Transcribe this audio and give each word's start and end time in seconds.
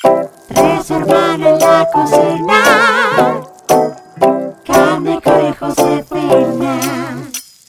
Tres 0.00 0.90
hermanos 0.92 1.48
en 1.48 1.58
la 1.58 1.88
cocina. 1.92 2.62
Carne, 4.64 5.20
Josefina. 5.58 6.80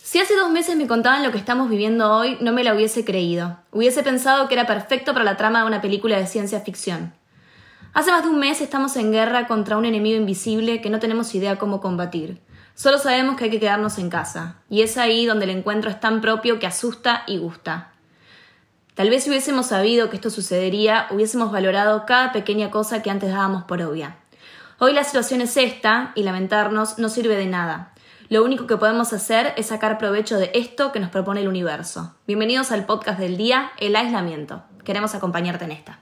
Si 0.03 0.19
hace 0.19 0.35
dos 0.35 0.51
meses 0.51 0.75
me 0.75 0.85
contaban 0.85 1.23
lo 1.23 1.31
que 1.31 1.39
estamos 1.39 1.69
viviendo 1.69 2.11
hoy, 2.11 2.37
no 2.39 2.51
me 2.51 2.63
la 2.63 2.75
hubiese 2.75 3.03
creído. 3.03 3.57
Hubiese 3.71 4.03
pensado 4.03 4.47
que 4.47 4.53
era 4.53 4.67
perfecto 4.67 5.13
para 5.13 5.25
la 5.25 5.37
trama 5.37 5.61
de 5.61 5.67
una 5.67 5.81
película 5.81 6.17
de 6.17 6.27
ciencia 6.27 6.59
ficción. 6.61 7.13
Hace 7.93 8.11
más 8.11 8.21
de 8.23 8.29
un 8.29 8.37
mes 8.37 8.61
estamos 8.61 8.95
en 8.97 9.11
guerra 9.11 9.47
contra 9.47 9.77
un 9.77 9.85
enemigo 9.85 10.17
invisible 10.17 10.81
que 10.81 10.91
no 10.91 10.99
tenemos 10.99 11.33
idea 11.33 11.57
cómo 11.57 11.81
combatir. 11.81 12.43
Solo 12.75 12.99
sabemos 12.99 13.37
que 13.37 13.45
hay 13.45 13.49
que 13.49 13.59
quedarnos 13.59 13.97
en 13.97 14.11
casa, 14.11 14.57
y 14.69 14.83
es 14.83 14.97
ahí 14.97 15.25
donde 15.25 15.45
el 15.45 15.51
encuentro 15.51 15.89
es 15.89 15.99
tan 15.99 16.21
propio 16.21 16.59
que 16.59 16.67
asusta 16.67 17.23
y 17.25 17.39
gusta. 17.39 17.93
Tal 18.95 19.09
vez 19.09 19.23
si 19.23 19.29
hubiésemos 19.29 19.67
sabido 19.67 20.09
que 20.09 20.17
esto 20.17 20.29
sucedería, 20.29 21.07
hubiésemos 21.11 21.51
valorado 21.51 22.05
cada 22.05 22.31
pequeña 22.31 22.69
cosa 22.69 23.01
que 23.01 23.09
antes 23.09 23.31
dábamos 23.31 23.63
por 23.63 23.81
obvia. 23.81 24.17
Hoy 24.77 24.93
la 24.93 25.03
situación 25.03 25.41
es 25.41 25.57
esta, 25.57 26.11
y 26.15 26.23
lamentarnos 26.23 26.97
no 26.99 27.09
sirve 27.09 27.35
de 27.35 27.45
nada. 27.45 27.93
Lo 28.29 28.43
único 28.43 28.67
que 28.67 28.77
podemos 28.77 29.11
hacer 29.13 29.53
es 29.57 29.67
sacar 29.67 29.97
provecho 29.97 30.37
de 30.37 30.51
esto 30.53 30.91
que 30.91 30.99
nos 30.99 31.09
propone 31.09 31.41
el 31.41 31.47
universo. 31.47 32.15
Bienvenidos 32.27 32.71
al 32.71 32.85
podcast 32.85 33.19
del 33.19 33.37
día, 33.37 33.71
El 33.79 33.95
aislamiento. 33.95 34.63
Queremos 34.83 35.15
acompañarte 35.15 35.65
en 35.65 35.71
esta. 35.71 35.99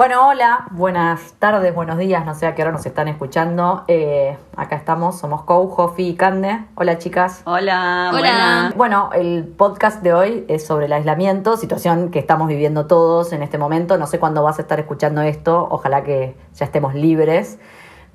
Bueno, 0.00 0.28
hola, 0.28 0.64
buenas 0.70 1.34
tardes, 1.38 1.74
buenos 1.74 1.98
días, 1.98 2.24
no 2.24 2.34
sé 2.34 2.46
a 2.46 2.54
qué 2.54 2.62
hora 2.62 2.72
nos 2.72 2.86
están 2.86 3.06
escuchando. 3.06 3.84
Eh, 3.86 4.34
acá 4.56 4.76
estamos, 4.76 5.18
somos 5.18 5.42
Kou, 5.42 5.68
Jofi 5.68 6.08
y 6.08 6.14
Cande. 6.14 6.58
Hola 6.74 6.96
chicas. 6.96 7.42
Hola, 7.44 8.08
Hola. 8.08 8.18
buena. 8.18 8.72
Bueno, 8.76 9.10
el 9.12 9.44
podcast 9.44 10.02
de 10.02 10.14
hoy 10.14 10.46
es 10.48 10.66
sobre 10.66 10.86
el 10.86 10.94
aislamiento, 10.94 11.58
situación 11.58 12.10
que 12.10 12.18
estamos 12.18 12.48
viviendo 12.48 12.86
todos 12.86 13.34
en 13.34 13.42
este 13.42 13.58
momento. 13.58 13.98
No 13.98 14.06
sé 14.06 14.18
cuándo 14.18 14.42
vas 14.42 14.58
a 14.58 14.62
estar 14.62 14.80
escuchando 14.80 15.20
esto, 15.20 15.68
ojalá 15.70 16.02
que 16.02 16.34
ya 16.54 16.64
estemos 16.64 16.94
libres. 16.94 17.58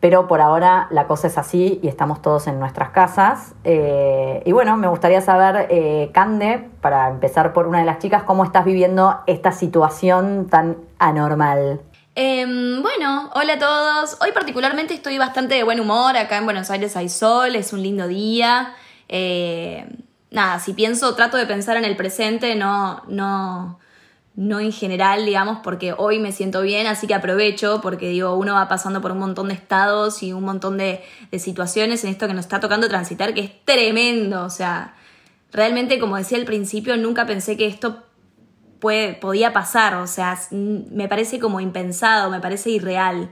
Pero 0.06 0.28
por 0.28 0.40
ahora 0.40 0.88
la 0.92 1.08
cosa 1.08 1.26
es 1.26 1.38
así 1.40 1.80
y 1.82 1.88
estamos 1.88 2.22
todos 2.22 2.46
en 2.46 2.60
nuestras 2.60 2.92
casas. 2.92 3.56
Eh, 3.64 4.44
y 4.46 4.52
bueno, 4.52 4.78
me 4.78 4.88
gustaría 4.88 5.20
saber, 5.20 5.66
eh, 5.72 6.12
Cande, 6.14 6.70
para 6.80 7.10
empezar 7.10 7.54
por 7.54 7.66
una 7.66 7.80
de 7.80 7.86
las 7.86 7.98
chicas, 7.98 8.22
cómo 8.22 8.44
estás 8.44 8.66
viviendo 8.66 9.22
esta 9.26 9.52
situación 9.52 10.48
tan 10.48 10.78
anormal. 11.00 11.82
Em, 12.14 12.84
bueno, 12.84 13.32
hola 13.34 13.54
a 13.54 13.58
todos. 13.58 14.18
Hoy 14.22 14.32
particularmente 14.32 14.94
estoy 14.94 15.18
bastante 15.18 15.56
de 15.56 15.64
buen 15.64 15.80
humor. 15.80 16.16
Acá 16.16 16.38
en 16.38 16.46
Buenos 16.46 16.70
Aires 16.70 16.96
hay 16.96 17.10
sol, 17.10 17.56
es 17.56 17.74
un 17.74 17.82
lindo 17.82 18.08
día. 18.08 18.76
Eh, 19.10 19.88
nada, 20.30 20.60
si 20.60 20.74
pienso, 20.74 21.16
trato 21.16 21.36
de 21.36 21.48
pensar 21.48 21.78
en 21.78 21.84
el 21.84 21.96
presente, 21.96 22.54
no, 22.54 23.02
no, 23.08 23.80
no 24.36 24.60
en 24.60 24.72
general, 24.72 25.26
digamos, 25.26 25.60
porque 25.64 25.94
hoy 25.98 26.20
me 26.20 26.32
siento 26.32 26.62
bien, 26.62 26.88
así 26.88 27.08
que 27.08 27.14
aprovecho, 27.14 27.80
porque 27.82 28.10
digo, 28.10 28.36
uno 28.36 28.54
va 28.54 28.68
pasando 28.68 29.02
por 29.02 29.12
un 29.12 29.20
montón 29.20 29.48
de 29.48 29.54
estados 29.54 30.22
y 30.24 30.34
un 30.34 30.44
montón 30.44 30.78
de, 30.78 31.04
de 31.32 31.40
situaciones 31.40 32.04
en 32.04 32.10
esto 32.10 32.28
que 32.28 32.34
nos 32.34 32.46
está 32.46 32.60
tocando 32.60 32.90
transitar, 32.90 33.34
que 33.34 33.42
es 33.42 33.66
tremendo. 33.66 34.44
O 34.44 34.50
sea, 34.50 34.96
realmente, 35.52 36.00
como 36.00 36.18
decía 36.18 36.38
al 36.38 36.46
principio, 36.46 36.98
nunca 36.98 37.26
pensé 37.26 37.56
que 37.56 37.66
esto 37.66 38.04
puede, 38.80 39.14
podía 39.14 39.54
pasar, 39.54 39.96
o 39.96 40.08
sea, 40.08 40.38
me 40.52 41.08
parece 41.08 41.40
como 41.40 41.62
impensado, 41.62 42.30
me 42.30 42.42
parece 42.42 42.72
irreal. 42.72 43.32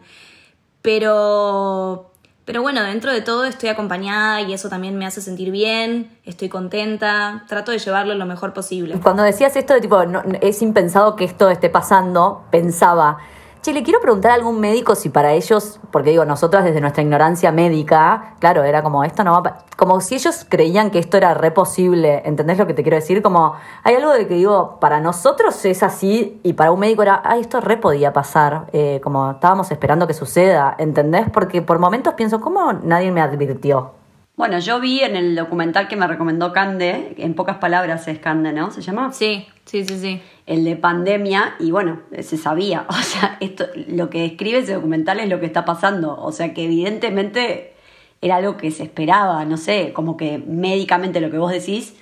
Pero, 0.81 2.12
pero 2.45 2.61
bueno, 2.61 2.81
dentro 2.83 3.11
de 3.11 3.21
todo 3.21 3.45
estoy 3.45 3.69
acompañada 3.69 4.41
y 4.41 4.53
eso 4.53 4.69
también 4.69 4.97
me 4.97 5.05
hace 5.05 5.21
sentir 5.21 5.51
bien, 5.51 6.17
estoy 6.25 6.49
contenta, 6.49 7.43
trato 7.47 7.71
de 7.71 7.79
llevarlo 7.79 8.13
lo 8.15 8.25
mejor 8.25 8.53
posible. 8.53 8.99
Cuando 9.01 9.23
decías 9.23 9.55
esto 9.55 9.73
de 9.73 9.81
tipo, 9.81 10.05
no- 10.05 10.23
es 10.41 10.61
impensado 10.61 11.15
que 11.15 11.23
esto 11.25 11.49
esté 11.49 11.69
pasando, 11.69 12.43
pensaba, 12.51 13.17
che, 13.63 13.71
le 13.71 13.81
quiero 13.81 14.01
preguntar 14.01 14.31
a 14.31 14.33
algún 14.35 14.59
médico 14.59 14.93
si 14.93 15.07
para 15.07 15.31
ellos, 15.31 15.79
porque 15.89 16.09
digo, 16.09 16.25
nosotras 16.25 16.65
desde 16.65 16.81
nuestra 16.81 17.01
ignorancia 17.01 17.51
médica, 17.53 18.35
claro, 18.39 18.63
era 18.63 18.83
como, 18.83 19.05
esto 19.05 19.23
no 19.23 19.41
va 19.41 19.59
como 19.77 20.01
si 20.01 20.15
ellos 20.15 20.45
creían 20.47 20.91
que 20.91 20.99
esto 20.99 21.15
era 21.15 21.33
re 21.33 21.51
posible, 21.51 22.21
¿entendés 22.25 22.57
lo 22.57 22.67
que 22.67 22.73
te 22.73 22.83
quiero 22.83 22.97
decir? 22.97 23.21
Como, 23.21 23.55
hay 23.83 23.95
algo 23.95 24.11
de 24.11 24.27
que 24.27 24.35
digo, 24.35 24.77
para 24.81 24.99
nosotros 24.99 25.63
es 25.63 25.81
así 25.81 26.39
y 26.43 26.53
para 26.53 26.71
un 26.71 26.79
médico 26.81 27.03
era, 27.03 27.21
ay, 27.23 27.41
esto 27.41 27.61
re 27.61 27.77
podía 27.77 28.11
pasar, 28.11 28.65
eh, 28.73 28.99
como 29.01 29.31
estábamos 29.31 29.71
esperando 29.71 30.07
que 30.07 30.13
suceda, 30.13 30.75
¿entendés? 30.77 31.29
Porque 31.31 31.61
por 31.61 31.79
momentos 31.79 32.15
pienso, 32.15 32.41
¿cómo 32.41 32.73
nadie 32.73 33.11
me 33.11 33.21
advirtió? 33.21 33.93
Bueno, 34.35 34.59
yo 34.59 34.79
vi 34.79 35.01
en 35.01 35.15
el 35.15 35.35
documental 35.35 35.87
que 35.87 35.95
me 35.95 36.05
recomendó 36.07 36.51
Cande, 36.51 37.13
en 37.17 37.33
pocas 37.33 37.57
palabras 37.57 38.07
es 38.09 38.19
Cande, 38.19 38.51
¿no? 38.51 38.71
¿Se 38.71 38.81
llama? 38.81 39.13
Sí, 39.13 39.47
sí, 39.65 39.85
sí, 39.85 39.99
sí. 39.99 40.21
El 40.45 40.63
de 40.65 40.75
pandemia, 40.75 41.55
y 41.59 41.71
bueno, 41.71 42.01
se 42.21 42.37
sabía. 42.37 42.85
O 42.89 42.93
sea, 42.93 43.37
esto, 43.39 43.65
lo 43.87 44.09
que 44.09 44.21
describe 44.21 44.59
ese 44.59 44.73
documental 44.73 45.19
es 45.19 45.29
lo 45.29 45.39
que 45.39 45.45
está 45.45 45.65
pasando. 45.65 46.17
O 46.17 46.31
sea, 46.31 46.53
que 46.53 46.65
evidentemente 46.65 47.73
era 48.21 48.37
algo 48.37 48.57
que 48.57 48.71
se 48.71 48.83
esperaba, 48.83 49.43
no 49.45 49.57
sé, 49.57 49.91
como 49.93 50.17
que 50.17 50.37
médicamente 50.37 51.21
lo 51.21 51.29
que 51.29 51.37
vos 51.37 51.51
decís. 51.51 51.95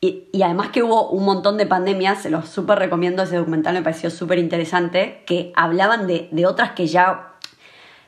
Y, 0.00 0.24
y 0.32 0.42
además 0.42 0.70
que 0.70 0.82
hubo 0.82 1.10
un 1.10 1.24
montón 1.24 1.58
de 1.58 1.66
pandemias, 1.66 2.22
se 2.22 2.30
los 2.30 2.48
súper 2.48 2.78
recomiendo, 2.78 3.22
ese 3.22 3.36
documental 3.36 3.74
me 3.74 3.82
pareció 3.82 4.10
súper 4.10 4.38
interesante, 4.38 5.22
que 5.26 5.52
hablaban 5.54 6.08
de, 6.08 6.28
de 6.32 6.46
otras 6.46 6.72
que 6.72 6.88
ya 6.88 7.32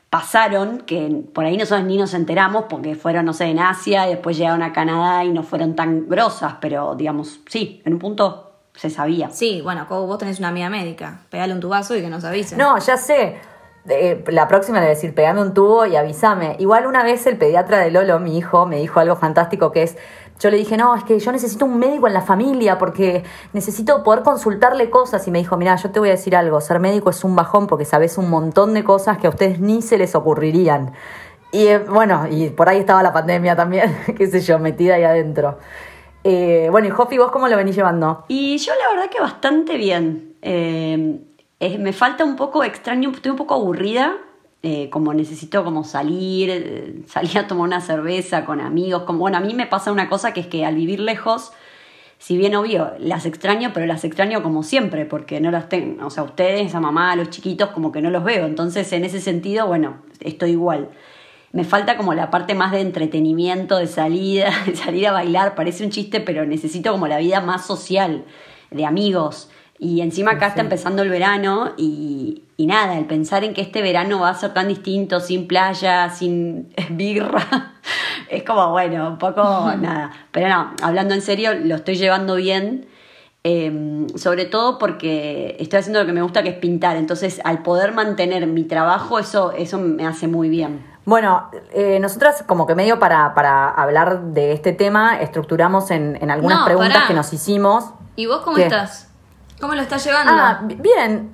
pasaron, 0.09 0.79
que 0.79 1.23
por 1.33 1.45
ahí 1.45 1.57
nosotros 1.57 1.85
ni 1.85 1.97
nos 1.97 2.13
enteramos 2.13 2.65
porque 2.69 2.95
fueron, 2.95 3.25
no 3.25 3.33
sé, 3.33 3.45
en 3.45 3.59
Asia 3.59 4.07
y 4.07 4.11
después 4.11 4.37
llegaron 4.37 4.63
a 4.63 4.71
Canadá 4.71 5.25
y 5.25 5.29
no 5.31 5.43
fueron 5.43 5.75
tan 5.75 6.07
grosas, 6.07 6.55
pero 6.61 6.95
digamos, 6.95 7.41
sí, 7.47 7.81
en 7.85 7.93
un 7.93 7.99
punto 7.99 8.44
se 8.75 8.89
sabía. 8.89 9.29
Sí, 9.31 9.61
bueno, 9.61 9.85
vos 9.89 10.17
tenés 10.17 10.39
una 10.39 10.49
amiga 10.49 10.69
médica, 10.69 11.19
pegale 11.29 11.53
un 11.53 11.59
tubazo 11.59 11.95
y 11.95 12.01
que 12.01 12.09
nos 12.09 12.23
avise. 12.23 12.55
No, 12.57 12.77
ya 12.77 12.97
sé. 12.97 13.37
Eh, 13.87 14.23
la 14.29 14.47
próxima 14.47 14.79
le 14.79 14.85
voy 14.85 14.91
a 14.91 14.95
decir, 14.95 15.13
pegame 15.13 15.41
un 15.41 15.53
tubo 15.53 15.85
y 15.85 15.95
avísame. 15.95 16.55
Igual 16.59 16.87
una 16.87 17.03
vez 17.03 17.27
el 17.27 17.37
pediatra 17.37 17.79
de 17.79 17.91
Lolo, 17.91 18.19
mi 18.19 18.37
hijo, 18.37 18.65
me 18.65 18.77
dijo 18.77 18.99
algo 18.99 19.15
fantástico 19.15 19.71
que 19.71 19.83
es, 19.83 19.95
yo 20.39 20.49
le 20.49 20.57
dije, 20.57 20.75
no, 20.75 20.95
es 20.95 21.03
que 21.03 21.19
yo 21.19 21.31
necesito 21.31 21.65
un 21.65 21.77
médico 21.77 22.07
en 22.07 22.13
la 22.13 22.21
familia 22.21 22.77
porque 22.77 23.23
necesito 23.53 24.03
poder 24.03 24.23
consultarle 24.23 24.89
cosas. 24.89 25.27
Y 25.27 25.31
me 25.31 25.37
dijo, 25.37 25.55
mira, 25.55 25.75
yo 25.75 25.91
te 25.91 25.99
voy 25.99 26.09
a 26.09 26.13
decir 26.13 26.35
algo, 26.35 26.59
ser 26.61 26.79
médico 26.79 27.11
es 27.11 27.23
un 27.23 27.35
bajón 27.35 27.67
porque 27.67 27.85
sabes 27.85 28.17
un 28.17 28.29
montón 28.29 28.73
de 28.73 28.83
cosas 28.83 29.19
que 29.19 29.27
a 29.27 29.29
ustedes 29.29 29.59
ni 29.59 29.81
se 29.81 29.97
les 29.97 30.15
ocurrirían. 30.15 30.93
Y 31.51 31.67
eh, 31.67 31.79
bueno, 31.79 32.27
y 32.29 32.49
por 32.49 32.67
ahí 32.67 32.79
estaba 32.79 33.03
la 33.03 33.13
pandemia 33.13 33.55
también, 33.55 33.95
qué 34.17 34.27
sé 34.27 34.41
yo, 34.41 34.57
metida 34.59 34.95
ahí 34.95 35.03
adentro. 35.03 35.59
Eh, 36.27 36.69
bueno, 36.71 36.87
y 36.87 36.89
Jofi, 36.89 37.19
¿vos 37.19 37.29
cómo 37.29 37.47
lo 37.47 37.55
venís 37.55 37.75
llevando? 37.75 38.25
Y 38.27 38.57
yo 38.57 38.73
la 38.73 38.95
verdad 38.95 39.11
que 39.11 39.19
bastante 39.19 39.77
bien. 39.77 40.33
Eh, 40.41 41.19
me 41.79 41.93
falta 41.93 42.25
un 42.25 42.35
poco 42.35 42.63
extraño, 42.63 43.11
estoy 43.11 43.29
un 43.29 43.37
poco 43.37 43.53
aburrida, 43.53 44.17
eh, 44.63 44.89
como 44.89 45.13
necesito 45.13 45.63
como 45.63 45.83
salir, 45.83 46.49
eh, 46.49 47.03
salir 47.07 47.37
a 47.37 47.47
tomar 47.47 47.67
una 47.67 47.79
cerveza 47.79 48.43
con 48.43 48.59
amigos, 48.59 49.03
como 49.03 49.19
bueno, 49.19 49.37
a 49.37 49.39
mí 49.39 49.53
me 49.53 49.67
pasa 49.67 49.91
una 49.91 50.09
cosa 50.09 50.33
que 50.33 50.39
es 50.39 50.47
que 50.47 50.65
al 50.65 50.73
vivir 50.73 50.99
lejos, 50.99 51.51
si 52.17 52.37
bien 52.37 52.55
obvio, 52.55 52.93
las 52.97 53.27
extraño, 53.27 53.69
pero 53.71 53.85
las 53.85 54.03
extraño 54.03 54.41
como 54.41 54.63
siempre, 54.63 55.05
porque 55.05 55.39
no 55.39 55.51
las 55.51 55.69
tengo, 55.69 56.07
o 56.07 56.09
sea, 56.09 56.23
ustedes, 56.23 56.73
a 56.73 56.79
mamá, 56.79 57.15
los 57.15 57.29
chiquitos, 57.29 57.69
como 57.69 57.91
que 57.91 58.01
no 58.01 58.09
los 58.09 58.23
veo, 58.23 58.47
entonces 58.47 58.91
en 58.93 59.05
ese 59.05 59.21
sentido, 59.21 59.67
bueno, 59.67 59.97
estoy 60.21 60.51
igual. 60.51 60.89
Me 61.55 61.63
falta 61.63 61.95
como 61.95 62.13
la 62.13 62.29
parte 62.31 62.53
más 62.53 62.73
de 62.73 62.81
entretenimiento, 62.81 63.77
de 63.77 63.87
salida, 63.87 64.51
de 64.65 64.75
salir 64.75 65.07
a 65.07 65.13
bailar, 65.13 65.55
parece 65.55 65.85
un 65.85 65.89
chiste, 65.89 66.19
pero 66.19 66.45
necesito 66.45 66.91
como 66.91 67.07
la 67.07 67.17
vida 67.17 67.39
más 67.39 67.65
social, 67.65 68.25
de 68.71 68.85
amigos. 68.85 69.49
Y 69.79 70.01
encima 70.01 70.31
acá 70.31 70.47
está 70.47 70.59
empezando 70.59 71.01
el 71.01 71.07
verano 71.07 71.71
y, 71.77 72.43
y 72.57 72.67
nada, 72.67 72.97
el 72.97 73.05
pensar 73.05 73.45
en 73.45 73.53
que 73.53 73.61
este 73.61 73.81
verano 73.81 74.19
va 74.19 74.31
a 74.31 74.35
ser 74.35 74.53
tan 74.53 74.67
distinto, 74.67 75.21
sin 75.21 75.47
playa, 75.47 76.09
sin 76.09 76.73
birra, 76.89 77.75
es 78.29 78.43
como, 78.43 78.71
bueno, 78.71 79.07
un 79.07 79.17
poco 79.17 79.41
nada. 79.79 80.11
Pero 80.31 80.49
no, 80.49 80.73
hablando 80.81 81.13
en 81.13 81.21
serio, 81.21 81.53
lo 81.53 81.75
estoy 81.75 81.95
llevando 81.95 82.35
bien. 82.35 82.85
eh, 83.45 84.07
sobre 84.15 84.43
todo 84.45 84.77
porque 84.77 85.55
estoy 85.59 85.79
haciendo 85.79 86.01
lo 86.01 86.05
que 86.05 86.11
me 86.13 86.21
gusta, 86.21 86.43
que 86.43 86.49
es 86.49 86.57
pintar. 86.57 86.97
Entonces, 86.97 87.39
al 87.45 87.63
poder 87.63 87.93
mantener 87.93 88.45
mi 88.47 88.65
trabajo, 88.65 89.19
eso, 89.19 89.53
eso 89.53 89.77
me 89.79 90.05
hace 90.05 90.27
muy 90.27 90.49
bien. 90.49 90.94
Bueno, 91.05 91.49
eh, 91.71 91.99
nosotras 91.99 92.43
como 92.47 92.65
que 92.65 92.73
medio 92.75 92.97
para, 92.99 93.33
para 93.35 93.69
hablar 93.69 94.21
de 94.33 94.53
este 94.53 94.73
tema 94.73 95.19
estructuramos 95.19 95.91
en, 95.91 96.17
en 96.19 96.31
algunas 96.31 96.59
No, 96.59 96.65
preguntas 96.65 96.93
pará. 96.95 97.07
que 97.07 97.13
nos 97.13 97.31
hicimos. 97.31 97.85
¿Y 98.15 98.25
vos 98.25 98.41
cómo 98.41 98.55
¿Qué? 98.57 98.63
estás? 98.63 99.09
¿Cómo 99.61 99.75
lo 99.75 99.81
estás 99.81 100.03
llevando? 100.03 100.33
Ah, 100.35 100.61
bi- 100.63 100.75
bien. 100.75 101.31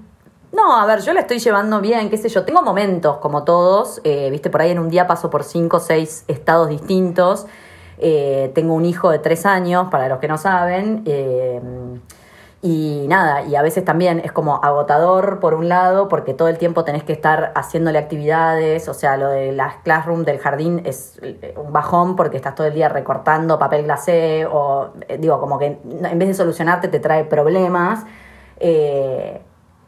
No, 0.51 0.75
a 0.77 0.85
ver, 0.85 0.99
yo 1.01 1.13
la 1.13 1.21
estoy 1.21 1.39
llevando 1.39 1.79
bien, 1.79 2.09
qué 2.09 2.17
sé 2.17 2.27
yo. 2.27 2.43
Tengo 2.43 2.61
momentos, 2.61 3.17
como 3.17 3.43
todos. 3.45 4.01
eh, 4.03 4.29
Viste, 4.29 4.49
por 4.49 4.61
ahí 4.61 4.71
en 4.71 4.79
un 4.79 4.89
día 4.89 5.07
paso 5.07 5.29
por 5.29 5.45
cinco 5.45 5.77
o 5.77 5.79
seis 5.79 6.25
estados 6.27 6.67
distintos. 6.67 7.45
Eh, 7.97 8.51
tengo 8.53 8.73
un 8.73 8.83
hijo 8.85 9.09
de 9.09 9.19
tres 9.19 9.45
años, 9.45 9.87
para 9.89 10.09
los 10.09 10.19
que 10.19 10.27
no 10.27 10.37
saben. 10.37 11.03
eh, 11.05 11.61
y 12.63 13.05
nada, 13.07 13.41
y 13.43 13.55
a 13.55 13.63
veces 13.63 13.83
también 13.83 14.21
es 14.23 14.31
como 14.31 14.63
agotador 14.63 15.39
por 15.39 15.55
un 15.55 15.67
lado, 15.67 16.07
porque 16.07 16.35
todo 16.35 16.47
el 16.47 16.59
tiempo 16.59 16.83
tenés 16.83 17.03
que 17.03 17.11
estar 17.11 17.51
haciéndole 17.55 17.97
actividades, 17.97 18.87
o 18.87 18.93
sea, 18.93 19.17
lo 19.17 19.29
de 19.29 19.51
las 19.51 19.77
classroom 19.77 20.23
del 20.25 20.37
jardín 20.37 20.81
es 20.85 21.17
eh, 21.23 21.55
un 21.57 21.73
bajón 21.73 22.15
porque 22.15 22.37
estás 22.37 22.53
todo 22.53 22.67
el 22.67 22.73
día 22.75 22.87
recortando 22.87 23.57
papel 23.57 23.83
glacé, 23.85 24.45
o 24.45 24.91
eh, 25.07 25.17
digo, 25.17 25.39
como 25.39 25.57
que 25.57 25.79
en 25.83 26.19
vez 26.19 26.27
de 26.27 26.33
solucionarte 26.35 26.87
te 26.87 26.99
trae 26.99 27.23
problemas. 27.25 28.05
Eh, 28.59 29.41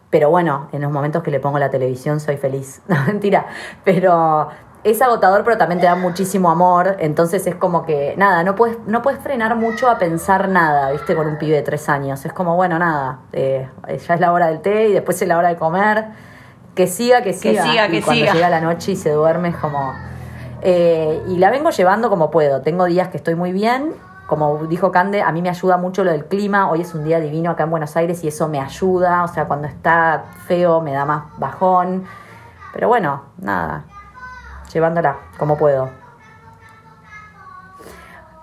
Pero 0.10 0.30
bueno, 0.30 0.68
en 0.72 0.82
los 0.82 0.92
momentos 0.92 1.24
que 1.24 1.32
le 1.32 1.40
pongo 1.40 1.60
la 1.60 1.70
televisión 1.70 2.20
soy 2.20 2.38
feliz. 2.38 2.82
No, 2.88 2.96
mentira. 3.08 3.48
Pero 3.84 4.48
es 4.84 5.02
agotador, 5.02 5.44
pero 5.44 5.58
también 5.58 5.80
te 5.80 5.86
da 5.86 5.96
muchísimo 5.96 6.50
amor. 6.50 6.98
Entonces 7.00 7.48
es 7.48 7.56
como 7.56 7.86
que, 7.86 8.16
nada, 8.18 8.44
no 8.44 8.56
puedes, 8.56 8.78
no 8.86 9.02
puedes 9.02 9.20
frenar 9.22 9.56
mucho 9.56 9.90
a 9.90 9.98
pensar 9.98 10.50
nada, 10.50 10.92
¿viste? 10.92 11.16
Con 11.16 11.28
un 11.28 11.38
pibe 11.38 11.56
de 11.56 11.62
tres 11.62 11.88
años. 11.90 12.26
Es 12.26 12.34
como, 12.34 12.56
bueno, 12.56 12.78
nada, 12.80 13.20
eh, 13.32 13.70
ya 13.88 14.14
es 14.14 14.20
la 14.20 14.32
hora 14.32 14.48
del 14.48 14.62
té 14.62 14.90
y 14.90 14.94
después 14.94 15.22
es 15.22 15.28
la 15.28 15.38
hora 15.38 15.50
de 15.50 15.56
comer. 15.56 16.06
Que 16.76 16.88
siga, 16.88 17.22
que 17.22 17.34
siga. 17.34 17.64
siga, 17.64 17.88
y 17.88 17.92
que 17.92 18.02
cuando 18.02 18.22
siga. 18.22 18.34
llega 18.34 18.50
la 18.50 18.60
noche 18.60 18.94
y 18.94 18.96
se 18.96 19.12
duerme 19.12 19.50
es 19.50 19.56
como... 19.58 19.94
eh, 20.62 21.22
y 21.28 21.38
la 21.38 21.50
vengo 21.50 21.70
llevando 21.70 22.10
como 22.10 22.32
puedo. 22.32 22.62
Tengo 22.62 22.86
días 22.86 23.10
que 23.10 23.18
estoy 23.18 23.36
muy 23.36 23.52
bien. 23.52 23.94
Como 24.28 24.66
dijo 24.66 24.92
Cande, 24.92 25.22
a 25.22 25.32
mí 25.32 25.42
me 25.42 25.50
ayuda 25.50 25.78
mucho 25.78 26.04
lo 26.04 26.12
del 26.12 26.26
clima. 26.26 26.72
Hoy 26.72 26.82
es 26.82 26.96
un 26.96 27.04
día 27.04 27.20
divino 27.20 27.52
acá 27.52 27.64
en 27.64 27.70
Buenos 27.70 27.96
Aires 27.96 28.24
y 28.24 28.30
eso 28.30 28.48
me 28.48 28.60
ayuda. 28.60 29.24
O 29.24 29.28
sea, 29.28 29.46
cuando 29.46 29.68
está 29.68 30.24
feo 30.48 30.82
me 30.82 30.94
da 30.94 31.06
más 31.06 31.26
bajón. 31.38 32.06
Pero 32.74 32.88
bueno, 32.88 33.22
nada, 33.38 33.84
llevándola 34.74 35.18
como 35.38 35.58
puedo. 35.58 36.04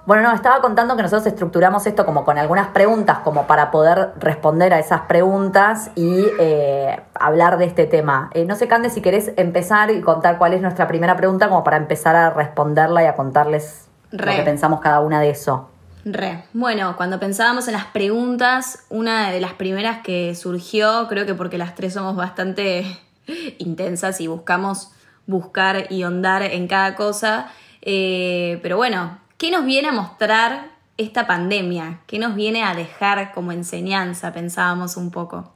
Bueno, 0.07 0.23
no, 0.23 0.35
estaba 0.35 0.61
contando 0.61 0.97
que 0.97 1.03
nosotros 1.03 1.27
estructuramos 1.27 1.87
esto 1.87 2.05
como 2.05 2.25
con 2.25 2.37
algunas 2.37 2.69
preguntas, 2.69 3.19
como 3.19 3.47
para 3.47 3.71
poder 3.71 4.13
responder 4.19 4.75
a 4.75 4.79
esas 4.79 5.03
preguntas 5.03 5.91
y 5.95 6.27
eh, 6.41 7.01
hablar 7.15 7.59
de 7.59 7.67
este 7.67 7.87
tema. 7.87 8.29
Eh, 8.35 8.45
no 8.45 8.57
sé, 8.57 8.67
Cande, 8.67 8.91
si 8.91 9.03
querés 9.03 9.33
empezar 9.37 9.91
y 9.91 10.01
contar 10.01 10.39
cuál 10.39 10.55
es 10.55 10.63
nuestra 10.63 10.89
primera 10.89 11.17
pregunta, 11.17 11.49
como 11.49 11.63
para 11.63 11.77
empezar 11.77 12.17
a 12.17 12.31
responderla 12.31 13.05
y 13.05 13.07
a 13.07 13.15
contarles 13.15 13.89
Re. 14.11 14.33
lo 14.33 14.37
que 14.39 14.43
pensamos 14.43 14.81
cada 14.81 15.01
una 15.01 15.21
de 15.21 15.31
eso. 15.31 15.69
Re. 16.05 16.45
Bueno, 16.55 16.97
cuando 16.97 17.21
pensábamos 17.21 17.69
en 17.69 17.75
las 17.75 17.85
preguntas, 17.85 18.87
una 18.89 19.31
de 19.31 19.39
las 19.39 19.53
primeras 19.53 19.99
que 19.99 20.35
surgió, 20.35 21.07
creo 21.09 21.27
que 21.27 21.35
porque 21.35 21.57
las 21.59 21.75
tres 21.75 21.93
somos 21.93 22.17
bastante 22.17 22.85
intensas 23.59 24.21
y 24.21 24.27
buscamos 24.27 24.93
buscar 25.31 25.87
y 25.91 26.05
hondar 26.05 26.43
en 26.43 26.67
cada 26.67 26.97
cosa, 26.97 27.53
eh, 27.83 28.59
pero 28.63 28.77
bueno, 28.77 29.19
¿qué 29.39 29.51
nos 29.51 29.65
viene 29.65 29.89
a 29.89 29.93
mostrar 29.93 30.73
esta 30.99 31.27
pandemia? 31.27 32.01
¿Qué 32.07 32.19
nos 32.19 32.35
viene 32.35 32.63
a 32.63 32.75
dejar 32.75 33.33
como 33.33 33.53
enseñanza? 33.53 34.33
Pensábamos 34.33 34.97
un 34.97 35.11
poco. 35.11 35.55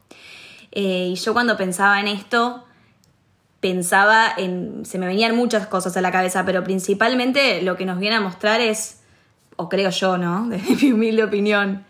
Eh, 0.72 1.08
y 1.10 1.14
yo 1.16 1.34
cuando 1.34 1.56
pensaba 1.56 2.00
en 2.00 2.08
esto, 2.08 2.64
pensaba 3.60 4.32
en. 4.36 4.84
Se 4.86 4.98
me 4.98 5.06
venían 5.06 5.36
muchas 5.36 5.66
cosas 5.66 5.96
a 5.96 6.00
la 6.00 6.10
cabeza, 6.10 6.44
pero 6.44 6.64
principalmente 6.64 7.62
lo 7.62 7.76
que 7.76 7.84
nos 7.84 7.98
viene 7.98 8.16
a 8.16 8.20
mostrar 8.20 8.60
es, 8.60 9.02
o 9.56 9.68
creo 9.68 9.90
yo, 9.90 10.18
¿no? 10.18 10.46
Desde 10.48 10.76
mi 10.76 10.92
humilde 10.92 11.24
opinión, 11.24 11.84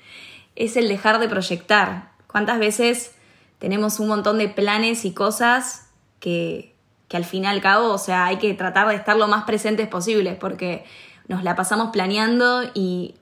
es 0.56 0.76
el 0.76 0.88
dejar 0.88 1.18
de 1.20 1.28
proyectar. 1.28 2.10
¿Cuántas 2.26 2.58
veces 2.58 3.12
tenemos 3.58 4.00
un 4.00 4.08
montón 4.08 4.38
de 4.38 4.48
planes 4.48 5.04
y 5.04 5.12
cosas 5.12 5.88
que, 6.20 6.73
que 7.08 7.16
al 7.16 7.24
fin 7.24 7.44
y 7.44 7.46
al 7.46 7.60
cabo, 7.60 7.92
o 7.92 7.98
sea, 7.98 8.26
hay 8.26 8.38
que 8.38 8.54
tratar 8.54 8.88
de 8.88 8.94
estar 8.94 9.16
lo 9.16 9.28
más 9.28 9.44
presentes 9.44 9.88
posible, 9.88 10.36
porque 10.40 10.84
nos 11.28 11.42
la 11.42 11.54
pasamos 11.54 11.90
planeando 11.90 12.62
y 12.74 13.14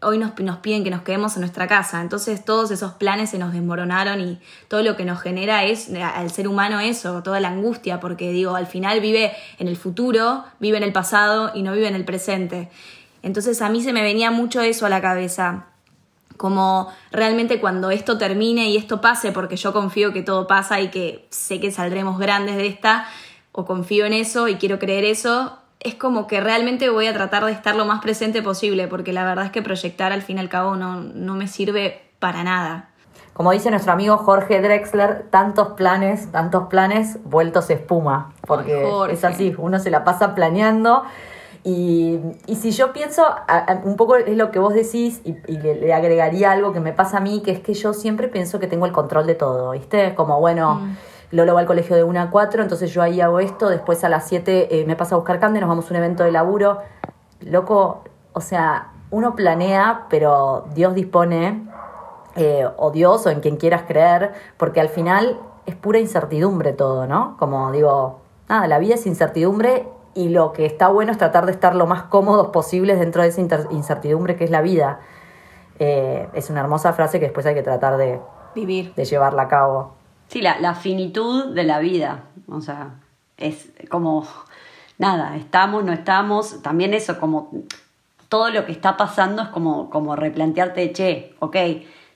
hoy 0.00 0.18
nos, 0.18 0.38
nos 0.38 0.58
piden 0.58 0.84
que 0.84 0.90
nos 0.90 1.02
quedemos 1.02 1.34
en 1.36 1.40
nuestra 1.40 1.66
casa. 1.66 2.00
Entonces 2.00 2.44
todos 2.44 2.70
esos 2.70 2.92
planes 2.92 3.30
se 3.30 3.38
nos 3.38 3.52
desmoronaron 3.52 4.20
y 4.20 4.38
todo 4.68 4.82
lo 4.82 4.96
que 4.96 5.04
nos 5.04 5.20
genera 5.20 5.64
es 5.64 5.90
al 5.92 6.30
ser 6.30 6.48
humano 6.48 6.80
eso, 6.80 7.22
toda 7.22 7.40
la 7.40 7.48
angustia, 7.48 8.00
porque 8.00 8.30
digo, 8.30 8.54
al 8.54 8.66
final 8.66 9.00
vive 9.00 9.32
en 9.58 9.68
el 9.68 9.76
futuro, 9.76 10.44
vive 10.60 10.76
en 10.76 10.84
el 10.84 10.92
pasado 10.92 11.50
y 11.54 11.62
no 11.62 11.72
vive 11.72 11.88
en 11.88 11.94
el 11.94 12.04
presente. 12.04 12.68
Entonces 13.22 13.60
a 13.62 13.68
mí 13.68 13.82
se 13.82 13.92
me 13.92 14.02
venía 14.02 14.30
mucho 14.30 14.60
eso 14.60 14.86
a 14.86 14.88
la 14.88 15.00
cabeza 15.00 15.66
como 16.36 16.88
realmente 17.10 17.60
cuando 17.60 17.90
esto 17.90 18.16
termine 18.16 18.70
y 18.70 18.76
esto 18.76 19.00
pase, 19.00 19.32
porque 19.32 19.56
yo 19.56 19.72
confío 19.72 20.12
que 20.12 20.22
todo 20.22 20.46
pasa 20.46 20.80
y 20.80 20.88
que 20.88 21.26
sé 21.30 21.58
que 21.58 21.72
saldremos 21.72 22.18
grandes 22.18 22.56
de 22.56 22.68
esta, 22.68 23.08
o 23.58 23.64
confío 23.64 24.06
en 24.06 24.12
eso 24.12 24.46
y 24.46 24.54
quiero 24.54 24.78
creer 24.78 25.04
eso, 25.04 25.58
es 25.80 25.96
como 25.96 26.28
que 26.28 26.40
realmente 26.40 26.90
voy 26.90 27.08
a 27.08 27.12
tratar 27.12 27.44
de 27.44 27.50
estar 27.50 27.74
lo 27.74 27.84
más 27.84 28.00
presente 28.00 28.40
posible, 28.40 28.86
porque 28.86 29.12
la 29.12 29.24
verdad 29.24 29.46
es 29.46 29.50
que 29.50 29.62
proyectar 29.62 30.12
al 30.12 30.22
fin 30.22 30.36
y 30.36 30.40
al 30.40 30.48
cabo 30.48 30.76
no, 30.76 31.00
no 31.00 31.34
me 31.34 31.48
sirve 31.48 32.02
para 32.20 32.44
nada. 32.44 32.90
Como 33.32 33.50
dice 33.50 33.70
nuestro 33.70 33.92
amigo 33.92 34.16
Jorge 34.16 34.60
Drexler, 34.60 35.26
tantos 35.30 35.68
planes, 35.70 36.30
tantos 36.30 36.68
planes 36.68 37.18
vueltos 37.24 37.68
espuma. 37.70 38.32
Porque 38.46 38.80
Jorge. 38.88 39.14
es 39.14 39.24
así, 39.24 39.54
uno 39.58 39.78
se 39.80 39.90
la 39.90 40.04
pasa 40.04 40.36
planeando. 40.36 41.02
Y, 41.64 42.18
y 42.46 42.54
si 42.56 42.70
yo 42.70 42.92
pienso, 42.92 43.24
a- 43.26 43.42
a- 43.46 43.80
un 43.84 43.96
poco 43.96 44.16
es 44.16 44.36
lo 44.36 44.50
que 44.52 44.58
vos 44.60 44.72
decís, 44.74 45.20
y, 45.24 45.36
y 45.48 45.58
le, 45.58 45.74
le 45.74 45.92
agregaría 45.92 46.52
algo 46.52 46.72
que 46.72 46.80
me 46.80 46.92
pasa 46.92 47.18
a 47.18 47.20
mí, 47.20 47.42
que 47.44 47.50
es 47.50 47.60
que 47.60 47.74
yo 47.74 47.92
siempre 47.92 48.28
pienso 48.28 48.58
que 48.60 48.66
tengo 48.68 48.86
el 48.86 48.92
control 48.92 49.26
de 49.26 49.34
todo, 49.34 49.72
¿viste? 49.72 50.14
Como, 50.14 50.38
bueno, 50.40 50.80
Lolo 51.30 51.54
va 51.54 51.60
al 51.60 51.66
colegio 51.66 51.94
de 51.94 52.04
1 52.04 52.20
a 52.20 52.30
4, 52.30 52.62
entonces 52.62 52.92
yo 52.92 53.02
ahí 53.02 53.20
hago 53.20 53.40
esto, 53.40 53.68
después 53.68 54.02
a 54.04 54.08
las 54.08 54.26
7 54.28 54.80
eh, 54.80 54.84
me 54.86 54.96
pasa 54.96 55.14
a 55.14 55.18
buscar 55.18 55.38
Cande, 55.38 55.60
nos 55.60 55.68
vamos 55.68 55.86
a 55.86 55.90
un 55.90 55.96
evento 55.96 56.24
de 56.24 56.32
laburo. 56.32 56.78
Loco, 57.40 58.02
o 58.32 58.40
sea, 58.40 58.92
uno 59.10 59.36
planea, 59.36 60.06
pero 60.08 60.66
Dios 60.74 60.94
dispone 60.94 61.68
eh, 62.36 62.66
o 62.76 62.90
Dios 62.90 63.26
o 63.26 63.30
en 63.30 63.40
quien 63.40 63.56
quieras 63.56 63.82
creer, 63.86 64.32
porque 64.56 64.80
al 64.80 64.88
final 64.88 65.38
es 65.66 65.74
pura 65.74 65.98
incertidumbre 65.98 66.72
todo, 66.72 67.06
¿no? 67.06 67.36
Como 67.38 67.72
digo, 67.72 68.20
nada, 68.48 68.66
la 68.66 68.78
vida 68.78 68.94
es 68.94 69.06
incertidumbre 69.06 69.86
y 70.14 70.30
lo 70.30 70.52
que 70.52 70.64
está 70.64 70.88
bueno 70.88 71.12
es 71.12 71.18
tratar 71.18 71.46
de 71.46 71.52
estar 71.52 71.74
lo 71.74 71.86
más 71.86 72.04
cómodos 72.04 72.48
posibles 72.48 72.98
dentro 72.98 73.22
de 73.22 73.28
esa 73.28 73.40
incertidumbre 73.70 74.36
que 74.36 74.44
es 74.44 74.50
la 74.50 74.62
vida. 74.62 75.00
Eh, 75.78 76.28
es 76.32 76.50
una 76.50 76.60
hermosa 76.60 76.92
frase 76.92 77.20
que 77.20 77.26
después 77.26 77.44
hay 77.46 77.54
que 77.54 77.62
tratar 77.62 77.96
de, 77.98 78.20
Vivir. 78.54 78.94
de 78.94 79.04
llevarla 79.04 79.42
a 79.42 79.48
cabo. 79.48 79.97
Sí, 80.28 80.40
la, 80.40 80.60
la 80.60 80.74
finitud 80.74 81.54
de 81.54 81.64
la 81.64 81.78
vida. 81.80 82.24
O 82.48 82.60
sea, 82.60 82.94
es 83.36 83.70
como, 83.88 84.26
nada, 84.98 85.36
estamos, 85.36 85.84
no 85.84 85.92
estamos. 85.92 86.62
También 86.62 86.94
eso, 86.94 87.18
como 87.18 87.50
todo 88.28 88.50
lo 88.50 88.66
que 88.66 88.72
está 88.72 88.96
pasando 88.96 89.42
es 89.42 89.48
como, 89.48 89.90
como 89.90 90.16
replantearte, 90.16 90.92
che, 90.92 91.34
ok, 91.38 91.56